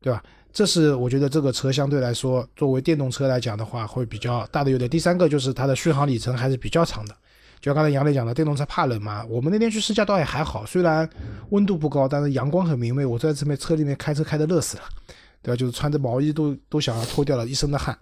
[0.02, 0.22] 对吧？
[0.52, 4.90] 这是我觉得这个车相对来说，作为电动车来讲的话，会比较大的优点。
[4.90, 7.16] 第三个就是它的续航里程还是比较长的。
[7.58, 11.08] 就刚才杨磊讲的，电动车怕冷嘛，我们那天去试驾倒也还好，虽然
[11.48, 14.82] 温度不高，但是阳光很明媚，我在这边车里面开车开的热死了，
[15.42, 15.56] 对吧？
[15.56, 17.96] 就是穿着毛衣都都想要脱掉了，一身的汗。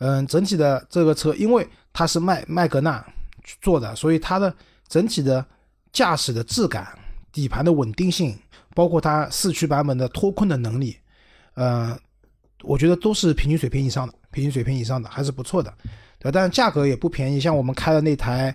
[0.00, 3.04] 嗯，整体的这个车，因为它是麦麦格纳
[3.44, 4.52] 去做的，所以它的
[4.88, 5.44] 整体的
[5.92, 6.98] 驾驶的质感、
[7.30, 8.34] 底盘的稳定性，
[8.74, 10.96] 包括它四驱版本的脱困的能力，
[11.52, 11.94] 呃，
[12.62, 15.70] 我觉得都是平均水平以上的，平均水平以上的还是不错的，
[16.18, 16.30] 对吧？
[16.32, 18.54] 但是价格也不便宜，像我们开的那台，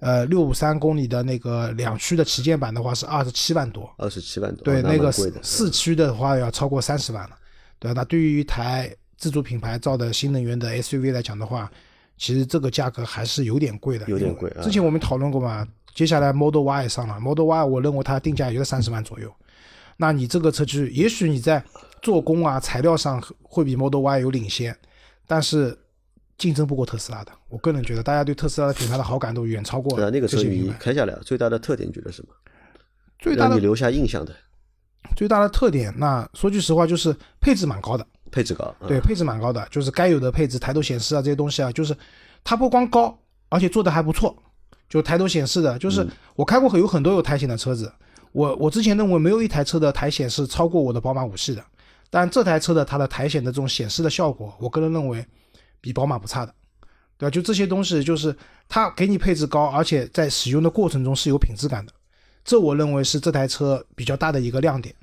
[0.00, 5.30] 呃，六五三公里的那个两驱的旗舰版的话是二十七万多，二十七万多，对，那个四。
[5.42, 7.36] 四驱的话要超过三十万了，
[7.78, 8.00] 对吧？
[8.00, 11.70] 那对于一台自主品牌造的新能源的 SUV 来讲的话，
[12.16, 19.32] 其实这个价格还是有点贵的，有点贵啊之前我们讨论过嘛，接下来 Model Y 也上了，Model Y 我认为它定价也在三十万左右。
[19.96, 21.64] 那你这个车就，也许你在
[22.02, 24.76] 做工啊、材料上会比 Model Y 有领先，
[25.26, 25.76] 但是
[26.36, 27.32] 竞争不过特斯拉的。
[27.48, 30.70] 我个人觉得，大家对特斯拉的品牌的好感度远超过对啊，那个车你。
[30.78, 32.28] 开下来最大的特点觉得什么？
[33.18, 34.36] 最大的你留下印象的
[35.16, 38.06] 最大的特点，那说句实话，就是配置蛮高的。
[38.30, 41.96] 配置高，啊对，配置蛮高的，就是该有的配置，抬头显示啊这些东西啊，就是
[42.44, 44.36] 它不光高，而且做的还不错。
[44.88, 47.92] 就抬头显示的，就是我开过很有很多有抬显的车子，
[48.30, 51.64] 我我之前认为没有一台车的抬显是超过我的宝马五系的，
[52.08, 55.26] 但这台车的它的抬显的这种显示的效果，我个人认为
[55.80, 56.54] 比宝马不差的，
[57.18, 57.30] 对吧？
[57.30, 58.32] 就这些东西，就是
[58.68, 61.92] 它给你配置高，而且在使用的过程中是有品质感的，
[62.44, 64.94] 这我认为是这台车比较大的一个亮点，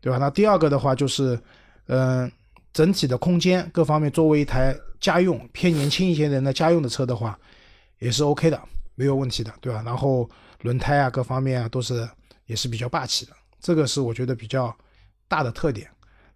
[0.00, 0.18] 对吧？
[0.18, 1.38] 那第二个的话就是，
[1.86, 2.30] 嗯、
[2.72, 7.38] 整体的空间各方面，作为一台家用偏年轻一些人的家用的车的话，
[7.98, 8.60] 也是 OK 的，
[8.94, 9.82] 没有问题的，对吧？
[9.84, 10.28] 然后
[10.62, 12.08] 轮胎啊各方面啊都是
[12.46, 14.74] 也是比较霸气的，这个是我觉得比较
[15.28, 15.88] 大的特点。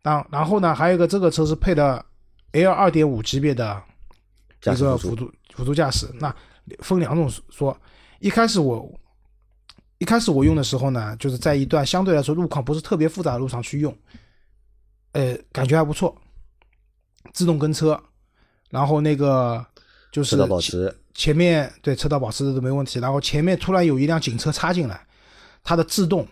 [0.02, 2.04] 当然后呢，还有一个这个车是配的
[2.52, 3.82] L 二点五级别的
[4.62, 6.34] 一个辅助辅助驾驶，那
[6.80, 7.76] 分两种说，
[8.20, 8.88] 一开始我
[9.98, 13.96] 一开始我用的时候呢，就是在一段相对来说路况不是特别复杂的路上去用，
[15.12, 16.16] 呃，感觉还不错，
[17.32, 18.00] 自动跟车，
[18.70, 19.64] 然后那个
[20.12, 25.00] 就是车道保持，前面对车道保持的都没问题，然后前面突然有一辆警车插进来，
[25.62, 26.26] 它的制动，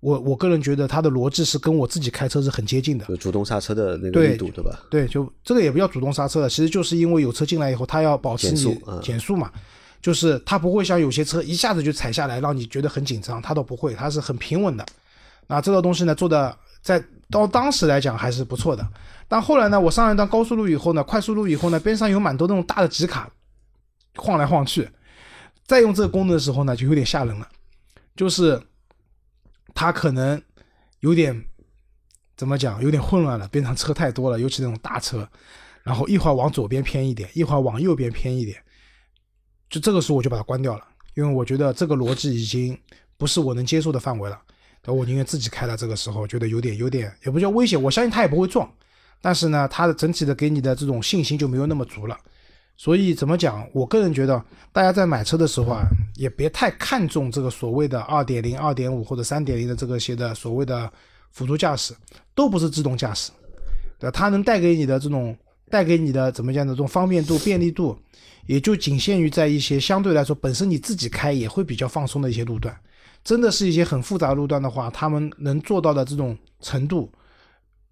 [0.00, 3.04] 我我个人觉得它的逻辑是跟我自己开车是很接近的。
[3.06, 4.78] 就主动刹车的那个对力度，对吧？
[4.90, 9.50] 对，就这个也不叫主动刹车了，其实就是因为有车进来以后，它要保持你减速嗯减速嘛，
[10.00, 14.86] 就是它不会像有些车一下子就踩下来，让你觉得很紧张，它倒不会，它是很平稳的。
[15.46, 18.86] 那这个东西呢，做的在到当时来讲还是不错的。
[19.28, 23.30] 但后来呢，我上了一段高速路以后呢，快速路以后呢，边上有蛮多那种大的集卡，
[24.16, 24.88] 晃来晃去。
[25.66, 27.46] 再用这个功能的时候呢，就有点吓人了，
[28.16, 28.58] 就是
[29.74, 30.40] 它可能
[31.00, 31.44] 有点
[32.36, 35.28] 怎么讲，有点混乱了，边上车太多了，尤其那种大车，
[35.82, 38.58] 然后一会儿往左边偏一点，一会儿往右边偏一点，
[39.68, 42.80] 就这个时候我就把它关掉了，因为我觉得这个逻辑已经
[43.18, 44.40] 不是我能接受的范围了。
[44.86, 48.72] 我宁愿自己开了，这个时候觉得有点有点也不叫危险，我相信它也不会撞，
[49.20, 52.16] 但是呢，它的整体的给你的这种信心就没有那么足了。
[52.76, 53.68] 所以怎么讲？
[53.72, 54.40] 我个人觉得，
[54.72, 55.82] 大家在买车的时候啊，
[56.14, 60.88] 也别太看重这个所谓的二点零、二点五或者三点零的这个些的所谓的
[61.32, 61.92] 辅助驾驶，
[62.36, 63.32] 都不是自动驾驶，
[63.98, 64.08] 对？
[64.12, 65.36] 它能带给你的这种
[65.68, 67.98] 带给你的怎么讲的这种方便度、便利度，
[68.46, 72.72] 也就仅限于在一些相对来说本身你自己开也会比较放松的一些路段。
[73.24, 77.10] 真的是一些很复杂路段的话，他们能做到的这种程度，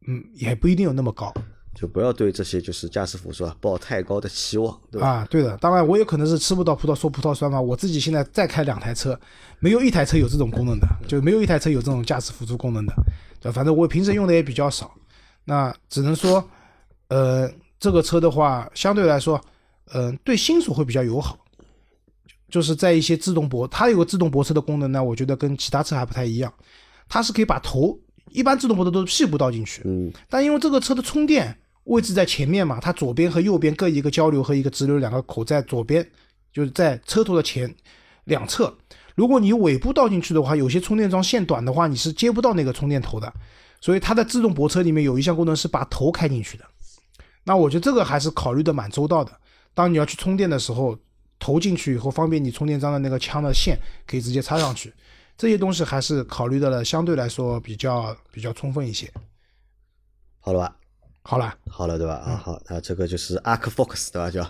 [0.06, 1.32] 嗯，也不一定有那么高。
[1.74, 5.06] 就不要对这些就是驾驶辅助啊抱太高的期望，对吧？
[5.06, 5.54] 啊，对的。
[5.58, 7.60] 当然，我有可能是吃不到葡萄说葡萄酸嘛。
[7.60, 9.18] 我自己现在再开两台车，
[9.58, 12.94] 没有一台车有这种功能的，就没有一台车有这种驾驶辅助功能的。
[13.40, 14.90] 对，反正我平时用的也比较少。
[15.44, 16.42] 那只能说，
[17.08, 17.46] 呃，
[17.78, 19.38] 这个车的话，相对来说，
[19.92, 21.38] 嗯，对新手会比较友好。
[22.48, 26.50] 就是在一些自动泊，它有个自动泊车的功能呢，我觉得跟其他车还不太一样。
[27.08, 27.98] 它是可以把头，
[28.30, 31.56] 一般自动泊车都是屁股倒进去，嗯，但因为这个车的充电。
[31.86, 36.04] 位置在前面嘛，它左边和右边各一个交流和一个直流两个口在左边，
[36.52, 37.72] 就是在车头的前
[38.24, 38.76] 两侧。
[39.14, 43.32] 如果你尾部倒进去的话，有些充电桩线短的话，你是接不到那个充电头的。
[43.80, 46.64] 所以它的自动泊车里面有一项功能是把头开进去的。
[47.44, 49.30] 那我觉得这个还是考虑的蛮周到的。
[49.72, 50.98] 当你要去充电的时候，
[51.38, 54.92] 投进去以后方便你充电桩的那个枪的线可以直接插上去，
[55.36, 59.10] 这些东西还是考虑到了相对来说比较比较充分一些。
[60.40, 60.76] 好了吧？
[61.22, 62.14] 好了，好了，对吧？
[62.14, 64.30] 啊，好，那这个就是 Arc Fox，对吧？
[64.30, 64.42] 叫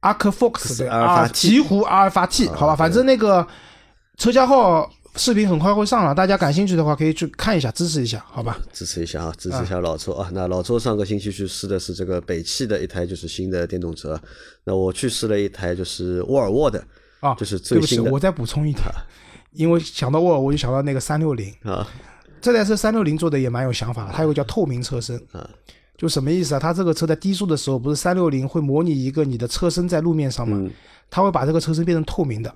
[0.00, 3.44] Arc Fox 对阿尔法 T，阿尔法 T，好吧，反正那个
[4.16, 8.56] 车架号视频很快会上了，大家感兴趣的话可以去看一下，支持一下，好吧？
[8.72, 10.30] 支持一下啊，支持一下老周啊。
[10.32, 14.20] 那老周上个星期去试的是这个北汽的一台就是新的电动车，
[14.62, 16.84] 那我去试了一台就是沃尔沃的
[17.18, 18.84] 啊，就是最新的我再补充一条，
[19.52, 21.86] 因为想到沃尔沃就想到那个三六零，啊。
[22.40, 25.48] 这台车三六零做的也蛮有想法的，它有个叫透明车身，啊。
[25.96, 26.58] 就什么意思啊？
[26.58, 30.56] 它这个车在低速的时候，不是三六零会模拟一个你的车身在路面上嘛？
[30.58, 30.70] 嗯。
[31.08, 32.52] 它会把这个车身变成透明的，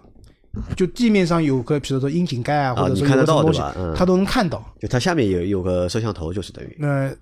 [0.76, 4.64] 就地面上有个比如说窨井盖啊，或者说你看得到有个什么东西它都能看到。
[4.80, 6.76] 就它下面有有个摄像头，就是等于。
[6.80, 7.14] 那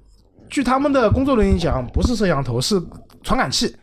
[0.49, 2.81] 据他们的工作人员讲，不是摄像头，是
[3.23, 3.75] 传感器，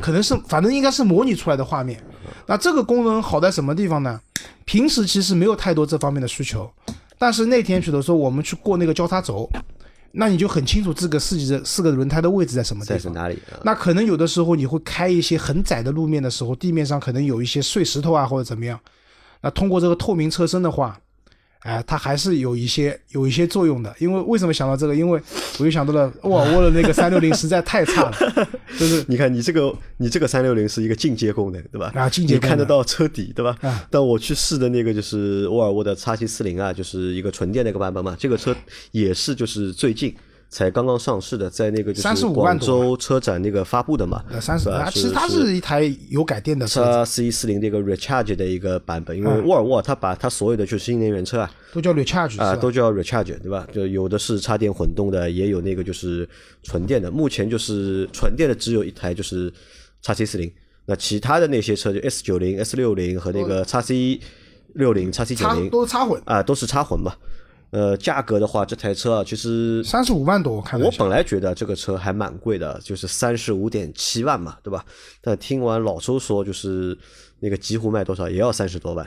[0.00, 2.02] 可能是反正应该是模拟出来的画面。
[2.46, 4.20] 那这个功能好在什么地方呢？
[4.64, 6.70] 平时其实没有太多这方面的需求，
[7.18, 9.48] 但是那天比如说我们去过那个交叉轴，
[10.12, 13.14] 那你就很清楚这个四级的四个轮胎的位置在什么地方。
[13.14, 13.60] 在哪里啊？
[13.64, 18.78] 那可能有的时候你会开一些很窄的路面的时候，地面上可能有一些碎石头啊或者怎么样，
[19.42, 20.98] 那通过这个透明车身的话，
[21.60, 23.94] 哎，它还是有一些有一些作用的。
[23.98, 24.94] 因为为什么想到这个？
[24.94, 25.20] 因为
[25.58, 28.16] 我就想到了沃尔沃的那个三六零实在太差了，
[28.78, 31.92] 就是你看你这个你这个三六零是一个进阶功能，对吧？
[31.94, 33.56] 啊进阶功能你看得到车底，对吧？
[33.62, 38.16] 啊但我去试的那个就是沃尔沃的叉七四零啊，就是一个纯电那个版本嘛。
[38.18, 38.54] 这个车
[38.92, 40.14] 也是就是最近
[40.50, 44.24] 才刚刚上市的，在那个就是35万广州车展那个发布的嘛。
[44.30, 53.68] 呃三十是吧啊，其实它是一台有改电的车子，X 一四零那个 Recharge 的一个版本，因为嗯沃尔沃它把它所有的就是新能源车啊都叫 recharge 啊，都叫 recharge，对吧？
[53.72, 56.26] 就有的是插电混动的，也有那个就是
[56.62, 57.10] 纯电的。
[57.10, 59.52] 目前就是纯电的只有一台，就是
[60.02, 60.50] x C 四零。
[60.86, 64.20] 那其他的那些车就 S 九零、S 六零和那个 x C
[64.72, 67.12] 六零、x C 九插零都是插混，啊，都是插混嘛。
[67.70, 74.84] 呃，价格的话，这台车啊，其实三十五万多，我看我本来觉得这个车还蛮贵的，就是三十五点七万嘛，对吧？
[75.20, 76.96] 但听完老周说，就是
[77.40, 79.06] 那个极狐卖多少也要三十多万，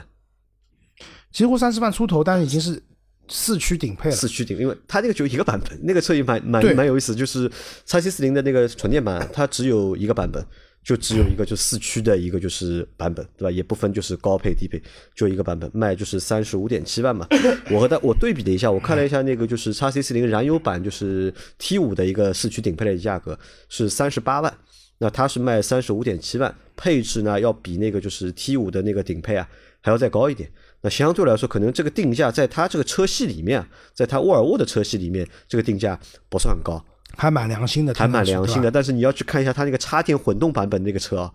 [1.32, 2.80] 几乎三十万出头，但是已经是
[3.26, 4.14] 四驱顶配了。
[4.14, 7.50] 四驱顶，因为它那个就一个版本，那个车也蛮蛮蛮有意思，就是
[7.84, 10.44] x C 四零的那个纯电版，它只有一个版本，
[10.82, 13.50] 就只有一个就四驱的一个就是版本，对吧？
[13.50, 14.82] 也不分就是高配低配，
[15.14, 17.26] 就一个版本，卖就是三十五点七万嘛。
[17.70, 24.52] 我和它我对比了一下，我看了一下那个就是 x C 四零燃油版，就是 T 五的一个四驱顶配的价格是三十八万。
[24.98, 29.48] 那它是卖三十五点七万，配置呢要比那个就是 T 五的那个顶配啊
[29.80, 30.48] 还要再高一点。
[30.80, 33.64] 那相对来说，可能这个定价在它这个车系里面，
[33.94, 36.84] 在它沃尔沃的车系里面，这个定价不是很高，
[37.16, 38.70] 还蛮良心的，还蛮良心的。
[38.70, 41.32] 但是你要去看一下它那个插电混动版本那个车啊，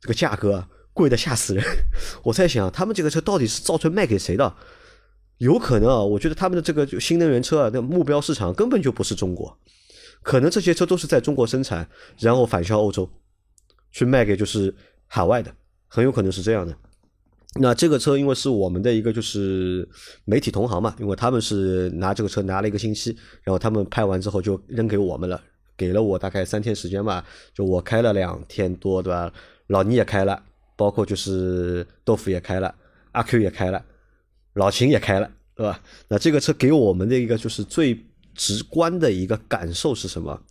[0.00, 1.64] 这个价格啊贵的吓死人。
[2.22, 4.54] 我在想，他们这个车到底是造成卖给谁的？
[5.38, 9.58] 有可能啊，我觉得他们的这个新能源车啊，那目标市场根本就不是中国，
[10.22, 13.10] 可能这些车都是在中国生产，然后返销欧洲，
[13.90, 14.72] 去卖给就是
[15.08, 15.52] 海外的，
[15.88, 16.76] 很有可能是这样的。
[17.60, 19.86] 那这个车因为是我们的一个就是
[20.24, 25.38] 媒体同行嘛，因为他们是拿这个车拿了一个星期，然后他们拍完之后就扔给我们了，
[25.76, 29.32] 给了我大概三天时间吧，就我开了两天多，对吧？
[29.66, 30.42] 老倪也开了，
[30.76, 32.74] 包括就是豆腐也开了，
[33.12, 33.84] 阿 Q 也开了，
[34.54, 35.80] 老秦也开了，对吧？
[36.08, 40.42] 那这个车给我们的一个就是最直观的一个感受是什么？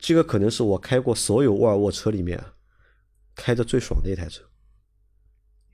[0.00, 2.42] 这个可能是我开过所有沃尔沃车里面
[3.36, 4.42] 开的最爽的一台车，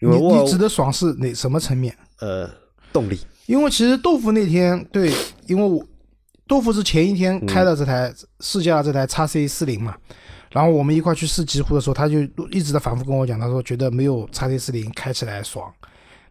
[0.01, 1.95] 因为你你指的爽是哪什么层面？
[2.19, 2.51] 呃
[2.93, 5.13] 动力因为其实豆腐那天对，
[5.47, 5.85] 因为我
[6.47, 9.97] 豆腐是前一天开了这台试驾了这台叉 C 四零嘛，
[10.51, 15.73] 然后我们一块去试极狐的时候，他就一直在反复跟我讲，他说觉得没有叉 C 四零开起来爽。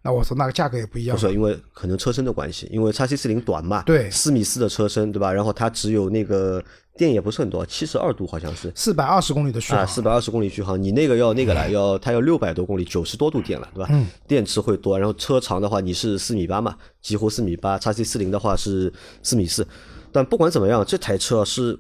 [0.02, 5.34] 那我说那个价格也不一样，不是因为可能车身的关系，因为叉 C 四零短嘛，对四米四的车身对吧？
[5.34, 6.64] 然后它只有那个
[7.00, 8.70] 电也不是很多，七十二度好像是。
[8.76, 13.88] 四百二十公里的续航，啊，四百二十公里续航，你那个要那个了，要它要六百多公里，九十多度电了，对吧？
[13.94, 18.92] 嗯，电池会多，然后车长的话，你是四米八嘛，几乎四米八叉 C 四零的话是
[19.24, 19.66] 四米四，
[20.12, 21.80] 但不管怎么样，这台车是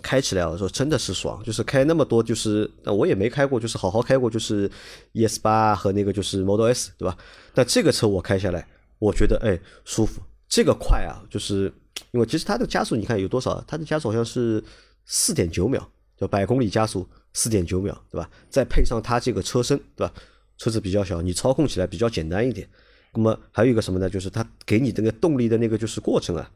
[0.00, 4.70] 开起来，我说真的是爽，就是开那么多，就是但我也没开过，就是好好开过，就是
[5.14, 7.16] ES 八和那个就是 Model S，对吧？
[7.52, 8.64] 但这个车我开下来，
[9.00, 11.72] 我觉得哎舒服，这个快啊，就是
[12.12, 13.62] 因为其实它的加速你看有多少？
[13.66, 14.62] 它的加速好像是
[15.04, 15.86] 四点九秒，
[16.16, 18.28] 就百公里加速四点九秒，对吧？
[18.48, 20.12] 再配上它这个车身，对吧？
[20.58, 22.68] 车子比较小，你操控起来比较简单一点。
[23.14, 24.08] 那么还有一个什么呢？
[24.08, 26.50] 就是它给你这个动力的那个就是过程啊，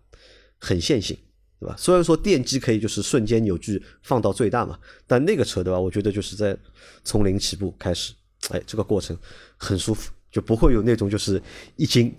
[0.59, 1.17] 很线性，
[1.59, 1.75] 对吧？
[1.79, 5.81] 虽然说电机可以就是瞬间扭矩放到最大嘛，但那个车对吧？
[5.81, 6.57] 我觉得就是在
[7.03, 8.13] 从零起步开始，
[8.51, 9.19] 哎，这个过程
[9.57, 11.43] 很舒服，就不会有那种就是
[11.77, 12.15] 一惊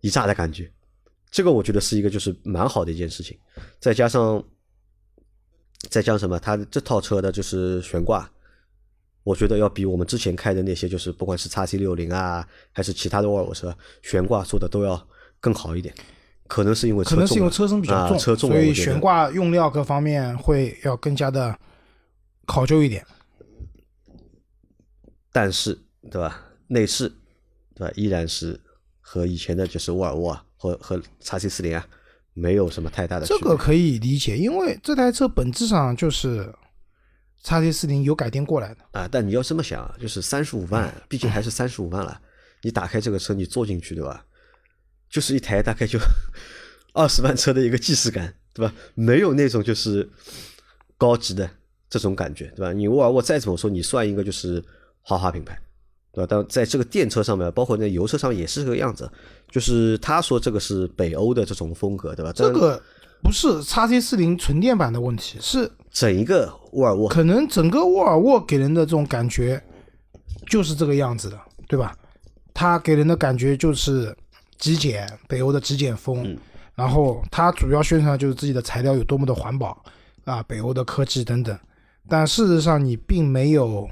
[0.00, 0.70] 一乍的感觉。
[1.30, 3.38] 这个我觉得是一个就是蛮好的一件事情，
[3.78, 4.42] 再加上
[5.88, 8.28] 再加上什么，它这套车的就是悬挂，
[9.22, 15.08] 我觉得要比我们之前开的那些就是不管是 x C 六零啊，还是其他的沃尔沃车，悬挂做的都要
[15.40, 15.94] 更好一点。
[16.48, 21.56] 可能是因为车可能是因为车身比较重，啊车重所以悬挂用料各方面会要更加的
[22.44, 23.06] 考究一点。
[25.30, 25.78] 但是
[26.10, 26.44] 对吧？
[26.66, 27.08] 内饰
[27.76, 27.92] 对吧？
[27.94, 28.60] 依然是
[29.00, 31.86] 和以前的就是沃尔沃啊，和和叉 C 四零啊，
[32.34, 33.24] 没有什么太大的。
[33.24, 36.54] 这个可以理解，因为这台车本质上就是
[37.42, 38.84] 叉 C 四零有改电过来的。
[38.92, 42.20] 啊，但你要这么想啊，就是三十五万，嗯毕竟还是三十五万了。
[42.62, 44.22] 你打开这个车，你坐进去，对吧？
[45.08, 45.98] 就是一台大概就
[46.92, 48.74] 二十万车的一个既视感，对吧？
[48.94, 50.06] 没有那种就是
[50.98, 51.48] 高级的
[51.88, 52.72] 这种感觉，对吧？
[52.74, 54.62] 你沃尔沃再怎么说，你算一个就是
[55.00, 55.58] 豪华品牌，
[56.12, 56.26] 对吧？
[56.28, 59.10] 但在这个电车上面，包括那油车上也是这个样子。
[59.50, 62.32] 就是他说这个是北欧的这种风格，对吧？
[62.32, 62.80] 这个
[63.22, 69.62] 不是叉 C 四零纯电版的问题，是整一个沃尔沃可能整个沃尔沃给人的这种感觉
[70.48, 71.96] 就是这个样子的，对吧？
[72.54, 74.16] 它给人的感觉就是
[74.58, 76.22] 极简，北欧的极简风。
[76.24, 76.38] 嗯
[76.76, 79.76] 然后它主要宣传就是自己的材料有多么的环保
[80.24, 81.58] 啊，北欧的科技等等。
[82.08, 83.86] 但事实上，你并没有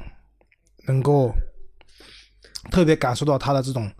[0.87, 1.31] 能够
[2.70, 3.90] 特别感受到它的这种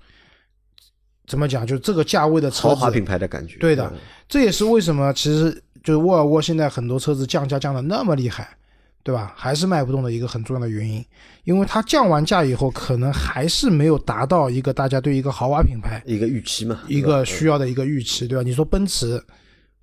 [1.27, 3.59] 怎么讲，就这个价位的车豪华品牌的感觉。
[3.59, 5.51] 对的嗯这也是为什么其实
[5.83, 8.57] 就是沃尔沃现在很多车子降价降的那么厉害，
[9.03, 9.33] 对吧？
[9.35, 11.03] 还是卖不动的一个很重要的原因，
[11.45, 18.43] 因为它降完价以后，可能还是没有达到一个大家对一个豪华品牌一个预期嘛，一对吧个需要的一个预期，对吧？
[18.43, 19.23] 你说奔驰，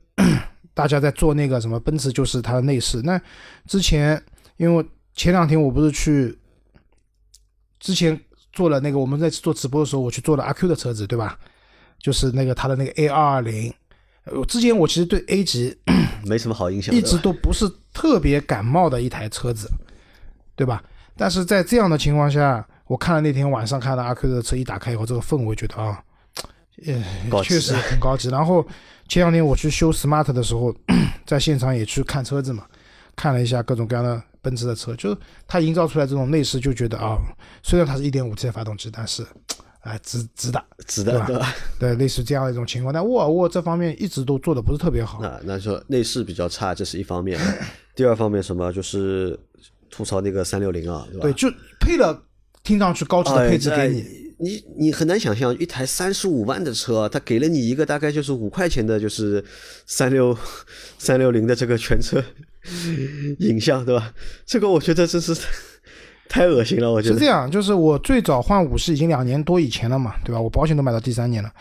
[0.75, 3.01] 大家在做那个什么，奔驰就是它的内饰。
[3.03, 3.19] 那
[3.65, 4.21] 之前，
[4.57, 6.37] 因为我前两天我不是去，
[7.79, 8.19] 之前
[8.55, 11.37] 做了那个我们在做直播的时候，我去做了阿 Q 的车子，对吧？
[11.99, 13.71] 就是那个他的那个 A 二二零。
[14.33, 15.77] 我之前我其实对 A 级
[16.25, 19.69] 没什么好印象，一直都不是特别感冒的一台车子，
[20.55, 20.83] 对吧？
[21.15, 26.01] 但是在这样的情况下，我看了那天晚上看到阿 Q 的车一打开以后，这个氛围觉得啊，
[26.85, 28.29] 呃高，级确实很高级。
[28.29, 28.65] 然后
[29.07, 30.75] 前两天我去修 Smart 的时候，
[31.25, 32.65] 在现场也去看车子嘛，
[33.15, 37.17] 看了一下各种各样的奔驰的车，就是它营造出来这种内饰，就觉得啊，
[37.63, 39.23] 虽然它是一点五 T 的发动机，但是
[39.81, 41.51] 啊、 值值的，值的对吧？
[41.79, 42.93] 对，类似这样的一种情况。
[42.93, 47.39] 但沃尔沃这方面一直都做的不是特别好，那那说内饰比较差，这是一方面。
[47.95, 49.39] 第二方面什么就是
[49.89, 51.21] 吐槽那个三六零啊，对吧？
[51.23, 52.23] 对，就配了
[52.63, 54.25] 听上去高级的哎配置给这你。
[54.37, 59.41] 你你很难想象一台三十五万的车，它给了你一个大概就是五块钱的，就是
[59.85, 60.37] 三六
[60.97, 62.21] 三六零的这个全车
[63.39, 64.13] 影像，对吧？
[64.45, 65.35] 这个我觉得真是
[66.27, 70.41] 太恶心了，我觉得是这样，就是我最早换五是已经两年多以前了嘛，对吧？
[70.41, 71.51] 我保险都买到第三年了。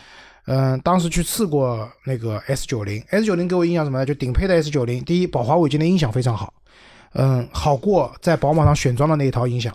[0.47, 4.05] 嗯，当时去试过那个 S 九零，S 九零给我印象什么呢？
[4.05, 6.53] 就顶配的 S 九零，第一，宝华尾金的音响非常好，
[7.15, 9.75] 嗯，好过在宝马上选装的那一套音响。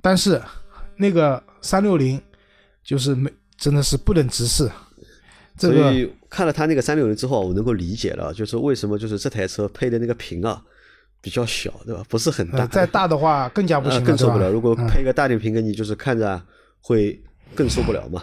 [0.00, 0.40] 但是
[0.96, 2.20] 那个三六零
[2.84, 4.70] 就是没真的是不能直视。
[5.56, 10.62] 这个所以看了他那个三六零之后，我能够理解了，就是为什么就是这台车配的那个屏啊
[11.20, 12.04] 比较小，对吧？
[12.08, 14.50] 不是很大，呃再大的话 更加不行更受不了。
[14.50, 16.40] 如果嗯配个大点屏给你，就是看着
[16.80, 17.20] 会
[17.54, 18.22] 更受不了嘛。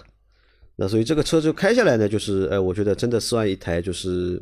[0.76, 4.42] 那所以这个车就开下来呢，就是哎，我觉得真的算一台就是，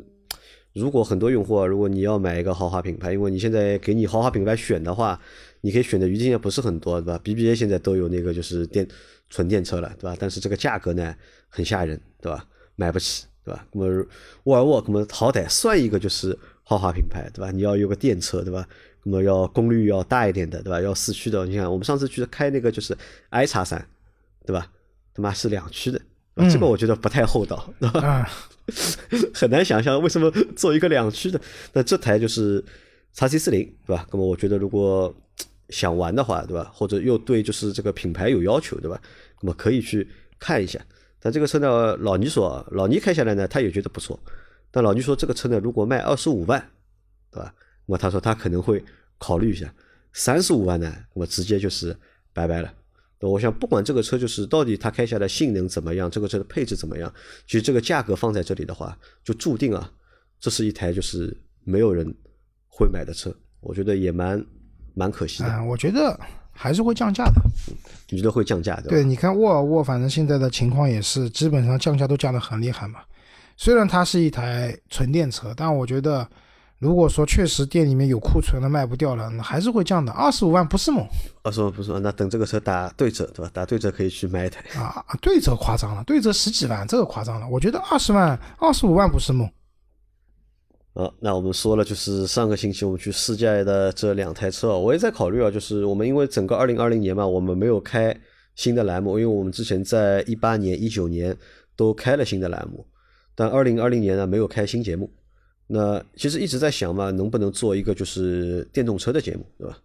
[0.74, 5.20] 如果很多用户啊，如果你要买一个豪华品牌，因为你现在给你豪华品牌选的话，
[5.60, 8.86] 你可以选的余地也不是很多，对吧？BBA 现在都有那个就是电
[9.28, 10.16] 纯电车了，对吧？
[10.18, 11.14] 但是这个价格呢
[11.48, 12.46] 很吓人，对吧？
[12.82, 13.64] 买不起，对吧？
[13.70, 14.04] 那么
[14.42, 17.52] 沃尔沃，那么好歹算一个就是豪华品牌，对吧？
[17.52, 18.66] 你要有个电车，对吧？
[19.04, 20.80] 那么要功率要大一点的，对吧？
[20.80, 21.46] 要四驱的。
[21.46, 22.96] 你看我们上次去开那个就是
[23.30, 23.86] i 叉三，
[24.44, 24.66] 对吧？
[25.14, 26.00] 他妈是两驱的，
[26.34, 28.00] 对吧这个我觉得不太厚道，对吧？
[28.00, 28.30] 啊，
[29.32, 31.40] 很难想象为什么做一个两驱的。
[31.72, 32.64] 那这台就是
[33.12, 34.04] 叉 C 四零，对吧？
[34.10, 35.14] 那么我觉得如果
[35.68, 36.70] 想玩的话，对吧？
[36.74, 39.00] 或者又对就是这个品牌有要求，对吧？
[39.40, 40.08] 那么可以去
[40.38, 40.80] 看一下。
[41.24, 44.18] 但这个车呢，老倪说，老倪开下来呢，他也觉得不错。
[44.72, 46.60] 但老倪说，这个车呢，如果卖二十五万，
[47.30, 47.54] 对吧？
[47.86, 48.84] 那么他说他可能会
[49.18, 49.72] 考虑一下。
[50.12, 51.96] 三十五万呢，那么直接就是
[52.32, 52.74] 拜拜了。
[53.20, 57.12] 那我想，不管这个车就是到底它开下来性能怎么样，这个车的配置怎么样，
[57.46, 59.88] 其实这个价格放在这里的话，就注定啊，
[60.40, 62.12] 这是一台就是没有人
[62.66, 63.32] 会买的车。
[63.60, 64.44] 我觉得也蛮
[64.92, 65.48] 蛮可惜的。
[65.48, 66.18] 啊，我觉得
[66.52, 67.40] 还是会降价的。
[68.10, 68.88] 你觉得会降价对吧？
[68.90, 73.00] 对，你看沃尔沃，反正现在的情况也是基本上降价都降得很厉害嘛。
[73.56, 76.26] 虽然它是一台纯电车，但我觉得
[76.78, 80.12] 如果说确实店里面有库存了卖不掉了，那还是会降的。
[80.12, 81.06] 二十五万不是梦
[81.42, 83.50] 二十五不是，那等这个车打对折对吧？
[83.54, 84.60] 打对折可以去买一台。
[84.78, 87.46] 啊，对折夸张了，对折十几万，这个夸张了。
[87.48, 89.48] 我觉得二十万、二十五万不是梦。
[90.94, 98.14] 啊，那我们说了，就是上个星期我们去试驾的这两台车，我也在考虑啊，就是我们因为整个二零二零年嘛，我们没有开
[98.54, 101.34] 新的栏目，因为我们之前在一八年、一九年
[101.74, 102.86] 都开了新的栏目，
[103.34, 105.10] 但二零二零年呢没有开新节目。
[105.66, 109.78] 那其实一直在想嘛，能不能做一个就是电动车的节目，对吧？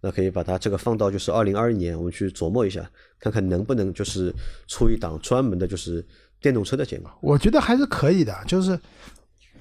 [0.00, 4.32] 那可以把它这个放到就是二零二一年，我们去琢磨一下，看看能不能就是
[4.66, 6.02] 出一档专门的就是
[6.40, 7.06] 电动车的节目。
[7.20, 8.78] 我觉得还是可以的，就是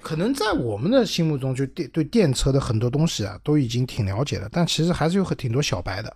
[0.04, 6.16] 可能在我们的心目中，就电对电车的很多东西啊，都已经挺了解了，但其实还是有很挺多小白的。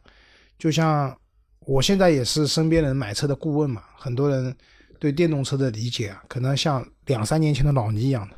[0.59, 1.17] 就像
[1.61, 4.53] 我现在也是身边人买车的顾问嘛，很多人
[4.99, 8.35] 对电动车的理解啊，可能像两三年前的老倪一样的，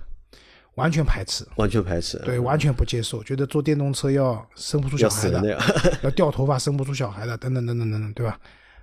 [0.75, 5.59] 完全排斥，完全排斥，对，完全不接受，觉得坐电动车要生不出小孩的。
[6.03, 8.39] 要 掉头发生不出小孩的，等等等等等等，对吧？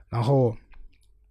[0.08, 0.56] 然后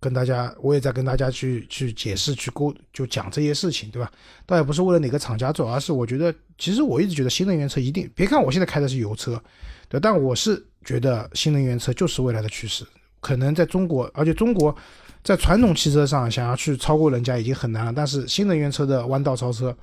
[0.06, 4.12] 跟大家，我也在跟大家去去解释、去沟，就讲这些事情，对吧？
[4.45, 9.41] 倒也不是为了哪个厂家做，而是我觉得，其实我一直觉得新能源车一定，别看我现在开的是油车，
[9.89, 12.86] 对，但我是觉得新能源车就是未来的趋势。
[13.20, 14.76] 可能在中国，而且中国
[15.24, 19.76] 在传统汽车上想要去超过人家已经很难了，但是新能源车的弯道超车，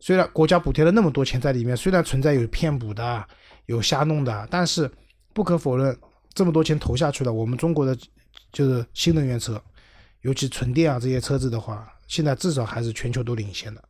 [0.00, 3.22] 虽然国家补贴了那么多钱在里面，虽然存在有骗补的、
[3.66, 4.90] 有瞎弄的，但是
[5.34, 5.94] 不可否认，
[6.32, 7.94] 这么多钱投下去了，我们中国的
[8.52, 9.60] 就是新能源车，
[10.22, 13.82] 尤其纯电啊这些车子的话，现在至少还是全球都领先的，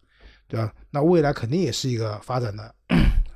[0.48, 0.72] 对吧？
[0.90, 2.74] 那未来肯定也是一个发展的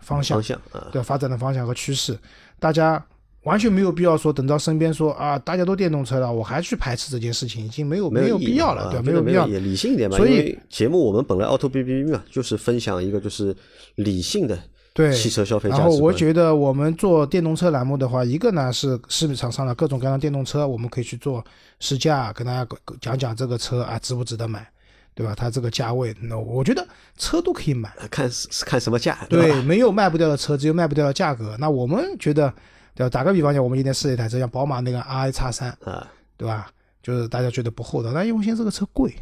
[0.01, 2.19] 方向方，向啊，对吧发展的方向和趋势，
[2.59, 3.05] 大家
[3.45, 9.47] 完全没有必要说等到身边说啊大家都电动车了，我还去排斥这件事情，已经没有有没有必要了，对没有必要。
[9.49, 10.17] 也理性一点嘛。
[10.17, 13.57] 所以节目我们本来 Auto B B B 嘛，就是分享一个就是
[13.97, 14.59] 理性的
[14.95, 21.43] 对汽车消费价值然后我觉得我们做电动车栏目的话，一个呢是市场上的各种各样的电动车，我们可以去做
[21.81, 22.67] 试驾，跟大家
[23.01, 24.71] 讲讲这个车啊值不值得买，
[25.15, 25.35] 对吧？
[25.35, 26.87] 它这个价位，那我觉得
[27.17, 27.91] 车都可以买。
[28.11, 29.63] 看是看什么价，对，吧？
[29.63, 31.57] 没有卖不掉的车，只有卖不掉的价格。
[31.59, 32.53] 那我们觉得，
[32.95, 33.09] 对吧？
[33.09, 36.71] 打个比方讲，我们今天试了一台车，像宝马那个 RX 叉三，啊，对吧？
[37.03, 39.15] 就是大家觉得不厚道，那因为现在这个车贵，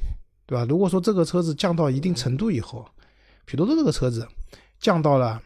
[0.46, 0.66] 对吧？
[0.68, 2.84] 如果说这个车子降到一定程度以后，
[3.44, 4.26] 比如说这个车子
[4.80, 5.40] 降到了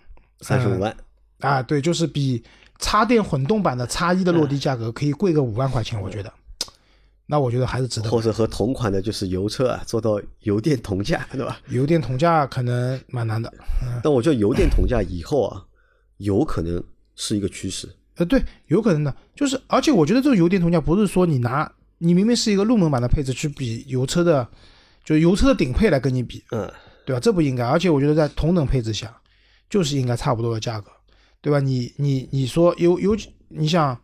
[0.45, 0.95] 三十五万，
[1.41, 2.45] 啊，对，就是比
[2.79, 6.31] 插电混动版的叉一的落地价格可以贵个五万块钱，我觉得，
[7.25, 8.11] 那我觉得还是值得买。
[8.11, 11.59] 或者和同款的就是油车啊做到油电同价，对吧？
[11.69, 13.51] 油电同价可能蛮难的，
[14.03, 15.65] 但我觉得油电同价以后啊，
[16.19, 16.83] 有可能
[17.17, 17.89] 是一个趋势。
[18.17, 24.47] 呃，对，有可能的，就是而且我觉得这个油电同价不是说你拿你明明是一个入门版的配置去比油车的，
[25.05, 26.71] 就是油车的顶配来跟你比，嗯，
[27.07, 27.19] 对吧？
[27.19, 29.13] 这不应该，而且我觉得在同等配置下，
[29.75, 30.89] 就是应该差不多的价格，
[31.41, 31.59] 对吧？
[31.59, 33.17] 你你你说有有，
[33.49, 34.01] 你想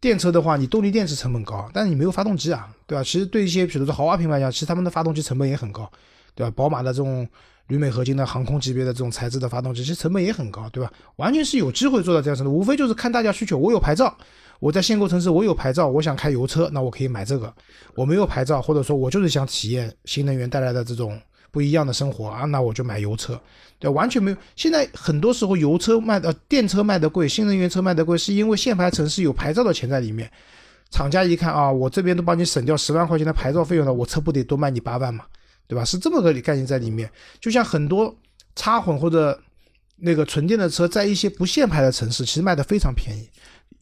[0.00, 3.04] 电车的话，你动力电池成本高，但是你没有发动机啊，对吧？
[3.04, 5.86] 其实对一些比如说豪华品牌来讲，其实他们的发动机成本也很高，
[6.34, 6.50] 对吧？
[6.56, 7.28] 宝马的这种
[7.66, 10.90] 铝镁合金的航空级别的这种材质的发动机，其实成本也很高，对吧？
[11.16, 13.58] 完全是有机会做到这样程度，无非就是看大家需求。
[13.58, 14.16] 我有牌照，
[14.58, 17.52] 我在限购城市我有牌照，我想开油车，那我可以买这个。
[17.94, 23.40] 我没有牌照，或者说我就是想体验新能源带来的这种不一样的生活啊，那我就买油车。
[23.78, 24.36] 对，完全没有。
[24.56, 30.30] 现在很多时候油车卖的电车卖的贵，新能源车卖的贵，是因为限牌城市有牌照的钱在里面。
[30.90, 35.24] 厂家一看啊，我这边都帮你省掉十万块钱的牌照费用了，我车不得多卖你八万嘛？
[35.66, 35.84] 对吧？
[35.84, 37.10] 是这么个概念在里面。
[37.40, 38.14] 就像很多
[38.56, 39.40] 插混或者
[39.96, 43.28] 那个纯电的车，在一些不限牌的城市，其实卖的非常便宜。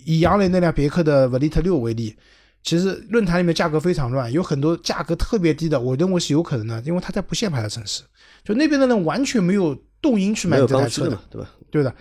[0.04, 2.14] 以杨磊那辆别克的 Velite 六为例，
[2.62, 8.02] 其实论坛里面价格非常乱，有很多价格特别低的，我认为是有可能的，因为它在不限牌的城市，
[8.44, 11.48] 就那边的人完全没有动因去买这台车的，对吧？
[11.70, 11.94] 对的。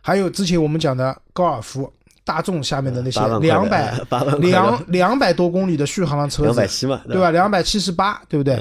[0.00, 1.92] 还有之前我们讲的高尔夫。
[2.24, 3.92] 大众下面的那些两百
[4.38, 7.32] 两两百多公里的续航的车子，两百七嘛，对吧？
[7.32, 8.54] 两百七十八，对不对？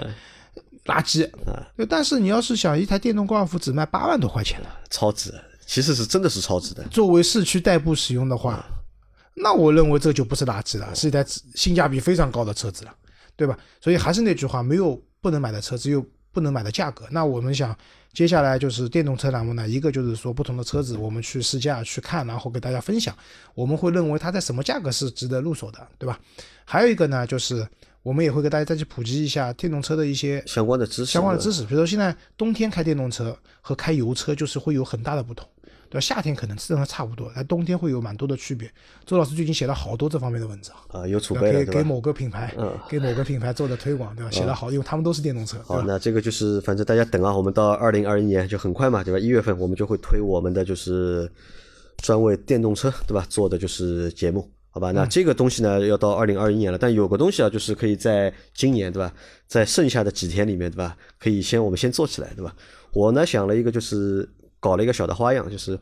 [0.86, 1.30] 垃圾。
[1.88, 5.32] 但是你要是想一台电动高尔夫只卖八万多块钱了，超值，
[5.68, 6.84] 其实是真的是超值的。
[6.86, 8.66] 作为市区代步使用的话，
[9.36, 11.26] 那我认为这就不是垃圾了，是一台
[11.56, 12.94] 性价比非常高的车子了，
[13.36, 13.58] 对吧？
[13.80, 17.06] 所以还是那句话，没有不能买的车，只有不能买的价格。
[17.12, 17.76] 那我们想。
[18.14, 23.16] 接下来就是电动车栏目呢，一个就是说不同的车子我们去试驾去看，然后给大家分享，
[23.56, 26.20] 我们会认为它在什么价格是值得入手的，对吧？
[26.66, 27.66] 还有一个呢，就是
[28.04, 35.48] 我们也会给大家再去普及一下电动车的一些相关的知识，相关的知识，比如说现在冬天开电动车和开油车就是会有很大的不同。
[35.92, 38.72] 对夏天可能正常差不多，但冬天会有蛮多的区别。
[39.06, 44.32] 周老师最近写了好多这方面的文章啊，有储备给给某个品牌，嗯， 给某个品牌做的推广，对吧？
[44.32, 45.58] 写的好，因为他们都是电动车。
[45.66, 49.20] 好，那这个就是反正大家等啊，我们到二零二一年就很快嘛，对吧？
[49.20, 51.30] 一月份我们就会推我们的就是
[51.98, 53.26] 专为电动车，对吧？
[53.28, 54.94] 做的就是节目，好吧？
[54.94, 59.14] 那这个东西呢，要到二零二一年了，但有个东西啊，就是可以在今年，对吧？
[59.46, 60.96] 在剩下的几天里面，对吧？
[61.20, 62.56] 可以先我们先做起来，对吧？
[62.94, 64.30] 我呢想了一个就是。
[64.62, 65.78] 搞了一个小的花样，就是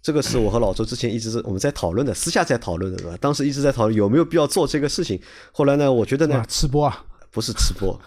[0.00, 3.16] 这个是我和老周之前一直我们在讨论的，私下在讨论的，对吧？
[3.20, 5.20] 当时一直在讨论有没有必要做这个事情。
[5.52, 8.00] 后来呢，我觉得呢，吃播啊，不是吃播，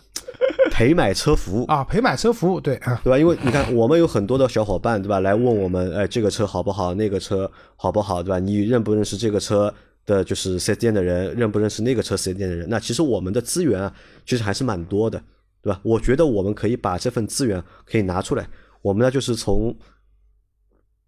[0.71, 3.17] 陪买车服务 啊，陪买车服务，对啊，对吧？
[3.19, 5.19] 因为你看，我们有很多的小伙伴，对吧？
[5.19, 6.93] 来问我们，哎，这个车好不好？
[6.95, 8.23] 那个车好不好？
[8.23, 8.39] 对吧？
[8.39, 9.71] 你认不认识这个车
[10.05, 11.35] 的，就是四 S 店的人？
[11.35, 12.67] 认不认识那个车四 S 店的人？
[12.69, 13.93] 那其实我们的资源啊，
[14.25, 15.21] 其实还是蛮多的，
[15.61, 15.79] 对吧？
[15.83, 18.47] 我觉得我们可以把这份资源可以拿出来，
[18.81, 19.75] 我们呢就是从。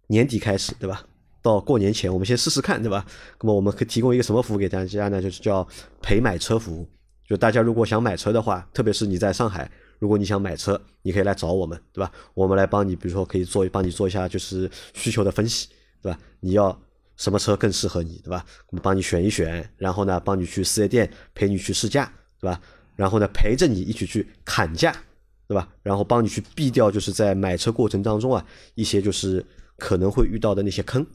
[0.08, 1.04] 年底开始，对吧？
[1.42, 3.06] 到过年前，我们先试试看，对吧？
[3.40, 5.22] 那么我们可以提供一个什么服务给大家呢？
[5.22, 5.64] 就是叫
[6.02, 6.88] 陪买车服务。
[7.24, 12.10] 就大家如果想买车的话，特别是你在上海，如果你想买车，你可以来找我们，对吧？
[12.34, 15.68] 我们来帮你，比如说可以做帮你做一下就是需求的分析，
[16.02, 16.18] 对吧？
[16.40, 16.76] 你要
[17.16, 18.44] 什么车更适合你，对吧？
[18.70, 22.60] 我们帮你选一选，然后呢，帮你去四 S 店陪你去试驾，对吧？
[22.96, 24.92] 然后呢，陪着你一起去砍价，
[25.46, 25.68] 对吧？
[25.82, 28.44] 然后帮你去避掉就是在买车过程当中啊
[28.74, 29.46] 一些就是。
[29.78, 31.06] 可能会遇到的那些坑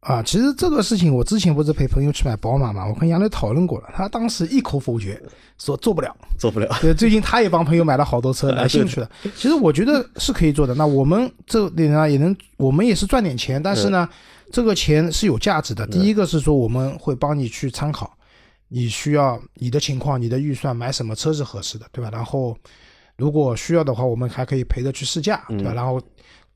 [0.00, 5.20] 啊，其实这个事情我之前不是陪朋友去买宝马嘛，我跟杨磊讨论过了，他当时一口否决，
[5.58, 6.68] 说做不了，做不了。
[6.80, 9.10] 对，最近他也帮朋友买了好多车， 来兴趣了。
[9.34, 10.72] 其实我觉得是可以做的。
[10.76, 14.08] 那我们这里呢，也能，我们也是赚点钱，但是呢，
[14.52, 15.84] 这个钱是有价值的。
[15.88, 18.16] 第一个是说我们会帮你去参考，
[18.68, 22.08] 你需要你的情况、你的预算买什么车是合适的，对吧？
[22.12, 22.56] 然后
[23.16, 25.72] 如果需要的话，我们还可以陪着去试驾，对吧？
[25.74, 26.00] 然后。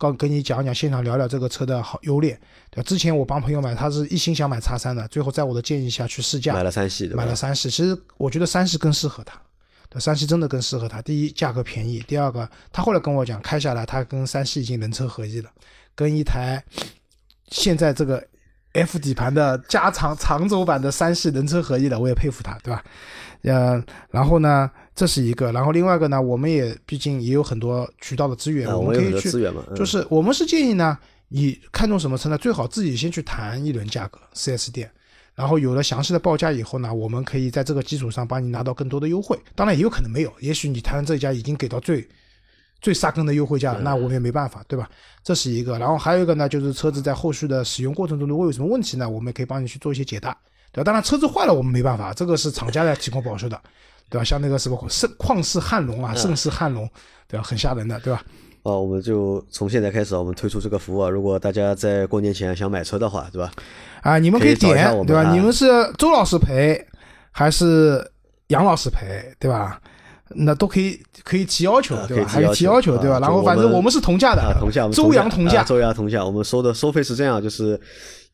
[0.02, 2.36] 刚跟你讲讲，现场聊聊这个车的好优劣，
[2.70, 7.70] 对之前我帮朋友买，他是一心想买叉三的，最后在我的建议下去试驾，买了三系，买了三系。
[7.70, 9.40] 其实我觉得三系更适合他，
[9.88, 11.00] 对，三系真的更适合他。
[11.00, 15.48] 第一，价格便宜；第二个，他后来跟我讲，开下来他跟三系已经人车合一了，
[15.94, 16.64] 跟一台
[17.48, 18.26] 现在这个
[18.72, 22.82] F 底盘的加长长轴版的三系人车合一了，我也佩服他，对吧？
[23.42, 24.70] 呃，然后呢？
[24.94, 29.30] 这是一个，然后另外一个呢，我们也毕竟也有很多渠道的资源，我们可以去，
[29.74, 34.90] 就是我们是建议呢，你看中什么车呢，最好自己先去谈一轮价格，4S 店，
[35.34, 39.38] 然后有了详细的报价以后呢，我们可以在这个基础上帮你拿到更多的优惠。
[39.54, 42.06] 当然也有可能没有，也许你谈这家已经给到最
[42.82, 44.86] 最杀根的优惠价了，那我们也没办法，对吧？
[45.24, 50.36] 这是一个，然后还有一个呢，就是车子在后续的使用过程中如果有什么问题呢，我们可以帮你去做一些解答，
[50.72, 50.84] 对吧？
[50.84, 53.60] 当然车子坏了我们没办法，这个是厂家来提供保修的。
[54.10, 54.24] 对吧？
[54.24, 56.86] 像那个什么盛旷世汉龙啊，盛世汉龙，
[57.26, 57.42] 对吧？
[57.42, 58.22] 很吓人的，对吧？
[58.62, 61.08] 哦，我们就从现在开始，我们推出这个服务啊。
[61.08, 63.50] 如果大家在过年前想买车的话，对吧？
[64.02, 65.32] 啊，你们可以点，对吧？
[65.32, 65.66] 你们是
[65.96, 66.78] 周老师赔
[67.30, 68.06] 还是
[68.48, 69.80] 杨老师赔，对吧？
[70.28, 72.28] 那都可以，可以提要求，对吧？
[72.28, 73.18] 还提要求，对吧？
[73.18, 76.22] 然后反正我们是同价的，同价，周阳同价，周阳同价。
[76.22, 77.80] 我们收的收费是这样，就是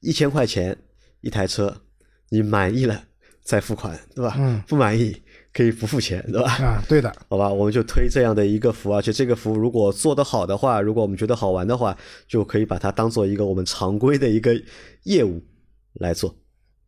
[0.00, 0.76] 一千块钱
[1.20, 1.72] 一台车，
[2.30, 3.02] 你满意了
[3.42, 4.34] 再付款，对吧？
[4.38, 5.22] 嗯，不满意。
[5.50, 6.52] 可以不付钱，对吧？
[6.62, 11.96] 啊，对的，好吧，我们就推这样的一个服务，而且这个服务如果做得好的话，如果我们觉得好玩的话，
[12.28, 14.54] 就可以把它当做一个我们常规的一个
[15.04, 15.42] 业务
[15.94, 16.32] 来做，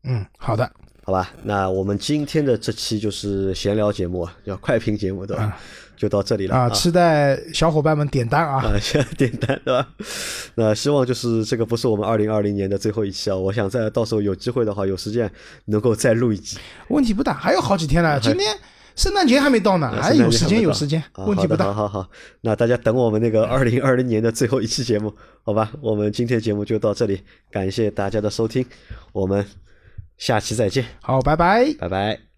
[0.05, 0.71] 嗯，好的，
[1.03, 1.33] 好吧？
[1.43, 5.59] 那我们今天的这期就是闲聊节目，叫快评节目，对吧？
[6.01, 9.87] 就到这里了啊，期待小伙伴们点单啊，啊，先 点单对吧？
[10.55, 15.31] 那希望就是这个不是我们二零二零年的最后一期啊，我想在到时候有机会的话，有时间
[15.67, 16.57] 能够再录一集。
[16.89, 18.57] 问题不大，还有好几天呢，今天
[18.97, 21.67] 圣诞节还没到呢，还有时间有时间，问题不大。
[21.67, 22.09] 好好好，
[22.41, 25.71] 那大家等我们那个二零二零年的最后一期节目，好吧？
[25.83, 27.21] 我们今天节目就到这里，
[27.51, 28.65] 感谢大家的收听，
[29.13, 29.45] 我们
[30.17, 32.30] 下期再见，好，拜拜，拜拜。